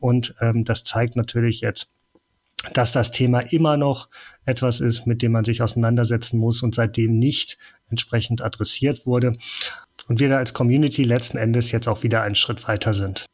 Und 0.00 0.34
ähm, 0.40 0.64
das 0.64 0.84
zeigt 0.84 1.16
natürlich 1.16 1.60
jetzt, 1.60 1.92
dass 2.72 2.92
das 2.92 3.10
Thema 3.10 3.40
immer 3.40 3.76
noch 3.76 4.08
etwas 4.44 4.80
ist, 4.80 5.06
mit 5.06 5.22
dem 5.22 5.32
man 5.32 5.44
sich 5.44 5.62
auseinandersetzen 5.62 6.38
muss 6.38 6.62
und 6.62 6.74
seitdem 6.74 7.18
nicht 7.18 7.58
entsprechend 7.90 8.42
adressiert 8.42 9.06
wurde. 9.06 9.36
Und 10.08 10.20
wir 10.20 10.28
da 10.28 10.38
als 10.38 10.54
Community 10.54 11.02
letzten 11.02 11.38
Endes 11.38 11.72
jetzt 11.72 11.88
auch 11.88 12.02
wieder 12.02 12.22
einen 12.22 12.34
Schritt 12.34 12.66
weiter 12.68 12.94
sind. 12.94 13.26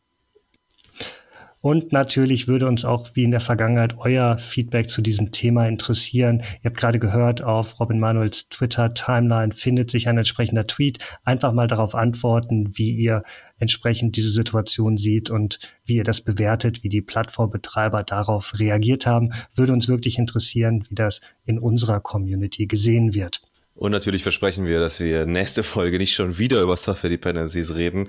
Und 1.63 1.93
natürlich 1.93 2.49
würde 2.49 2.67
uns 2.67 2.85
auch 2.85 3.11
wie 3.15 3.23
in 3.23 3.31
der 3.31 3.39
Vergangenheit 3.39 3.95
euer 3.99 4.37
Feedback 4.37 4.89
zu 4.89 5.01
diesem 5.01 5.31
Thema 5.31 5.69
interessieren. 5.69 6.43
Ihr 6.61 6.71
habt 6.71 6.77
gerade 6.77 6.99
gehört, 6.99 7.41
auf 7.41 7.79
Robin 7.79 8.01
Manuels 8.01 8.49
Twitter-Timeline 8.49 9.53
findet 9.53 9.89
sich 9.89 10.09
ein 10.09 10.19
entsprechender 10.19 10.67
Tweet. 10.67 10.99
Einfach 11.23 11.53
mal 11.53 11.69
darauf 11.69 11.95
antworten, 11.95 12.77
wie 12.77 12.91
ihr 12.91 13.23
entsprechend 13.59 14.17
diese 14.17 14.33
Situation 14.33 14.97
sieht 14.97 15.31
und 15.31 15.61
wie 15.85 15.95
ihr 15.95 16.05
das 16.05 16.21
bewertet, 16.21 16.83
wie 16.83 16.89
die 16.89 17.01
Plattformbetreiber 17.01 18.03
darauf 18.03 18.59
reagiert 18.59 19.07
haben. 19.07 19.31
Würde 19.55 19.73
uns 19.73 19.87
wirklich 19.87 20.19
interessieren, 20.19 20.85
wie 20.89 20.97
das 20.97 21.21
in 21.45 21.61
unserer 21.61 22.01
Community 22.01 22.67
gesehen 22.67 23.15
wird. 23.15 23.41
Und 23.75 23.93
natürlich 23.93 24.23
versprechen 24.23 24.67
wir, 24.67 24.81
dass 24.81 25.01
wir 25.01 25.27
nächste 25.27 25.63
Folge 25.63 25.99
nicht 25.99 26.15
schon 26.15 26.39
wieder 26.39 26.61
über 26.61 26.77
Software 26.77 27.11
Dependencies 27.11 27.75
reden. 27.75 28.09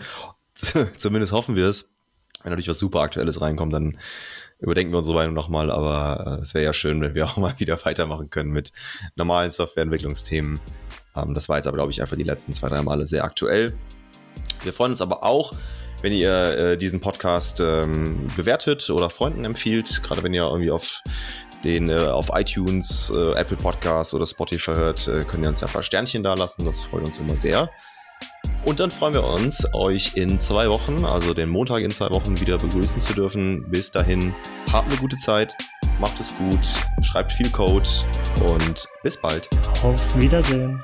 Zumindest 0.98 1.32
hoffen 1.32 1.56
wir 1.56 1.68
es. 1.68 1.90
Wenn 2.44 2.52
natürlich 2.52 2.70
was 2.70 2.80
super 2.80 3.00
Aktuelles 3.00 3.40
reinkommt, 3.40 3.74
dann 3.74 3.98
überdenken 4.60 4.94
wir 4.94 4.98
unsere 4.98 5.16
Meinung 5.16 5.34
nochmal. 5.34 5.72
Aber 5.72 6.38
äh, 6.40 6.42
es 6.42 6.54
wäre 6.54 6.66
ja 6.66 6.74
schön, 6.74 7.02
wenn 7.02 7.16
wir 7.16 7.26
auch 7.28 7.38
mal 7.38 7.56
wieder 7.60 7.84
weitermachen 7.86 8.30
können 8.30 8.52
mit 8.52 8.72
normalen 9.16 9.52
Softwareentwicklungsthemen. 9.52 10.60
Ähm, 11.16 11.34
das 11.34 11.50
war 11.50 11.58
jetzt 11.58 11.68
aber, 11.68 11.78
glaube 11.78 11.92
ich, 11.92 12.02
einfach 12.02 12.18
die 12.18 12.24
letzten 12.24 12.54
zwei, 12.54 12.70
drei 12.70 12.82
Male 12.82 13.08
sehr 13.08 13.24
aktuell. 13.24 13.74
Wir 14.64 14.74
freuen 14.74 14.92
uns 14.92 15.02
aber 15.02 15.24
auch, 15.24 15.54
wenn 16.02 16.14
ihr 16.14 16.58
äh, 16.58 16.78
diesen 16.78 17.00
Podcast 17.00 17.62
ähm, 17.62 18.28
bewertet 18.36 18.90
oder 18.90 19.10
Freunden 19.10 19.46
empfiehlt, 19.46 20.04
gerade 20.04 20.22
wenn 20.24 20.34
ihr 20.34 20.44
irgendwie 20.44 20.72
auf 20.72 21.02
den 21.64 21.90
äh, 21.90 22.08
auf 22.08 22.30
iTunes, 22.34 23.12
äh, 23.16 23.34
Apple 23.34 23.58
Podcasts 23.58 24.14
oder 24.14 24.26
Spotify 24.26 24.74
hört, 24.74 25.08
äh, 25.08 25.24
könnt 25.24 25.44
ihr 25.44 25.50
uns 25.50 25.64
einfach 25.64 25.84
Sternchen 25.84 26.24
da 26.24 26.34
lassen. 26.34 26.66
Das 26.66 26.82
freut 26.82 27.04
uns 27.04 27.18
immer 27.18 27.38
sehr. 27.38 27.70
Und 28.66 28.80
dann 28.80 28.92
freuen 28.92 29.14
wir 29.14 29.28
uns, 29.28 29.68
euch 29.74 30.16
in 30.16 30.40
zwei 30.40 30.70
Wochen, 30.70 31.04
also 31.04 31.34
den 31.34 31.50
Montag 31.50 31.82
in 31.82 31.92
zwei 31.92 32.10
Wochen, 32.12 32.40
wieder 32.40 32.58
begrüßen 32.58 33.02
zu 33.02 33.14
dürfen. 33.14 33.70
Bis 33.70 33.92
dahin, 33.92 34.34
habt 34.72 34.90
eine 34.90 35.00
gute 35.02 35.18
Zeit, 35.18 35.56
macht 36.00 36.20
es 36.20 36.34
gut, 36.38 36.66
schreibt 37.02 37.34
viel 37.34 37.50
Code 37.50 37.90
und 38.46 38.88
bis 39.04 39.18
bald. 39.18 39.50
Auf 39.84 40.18
Wiedersehen. 40.18 40.84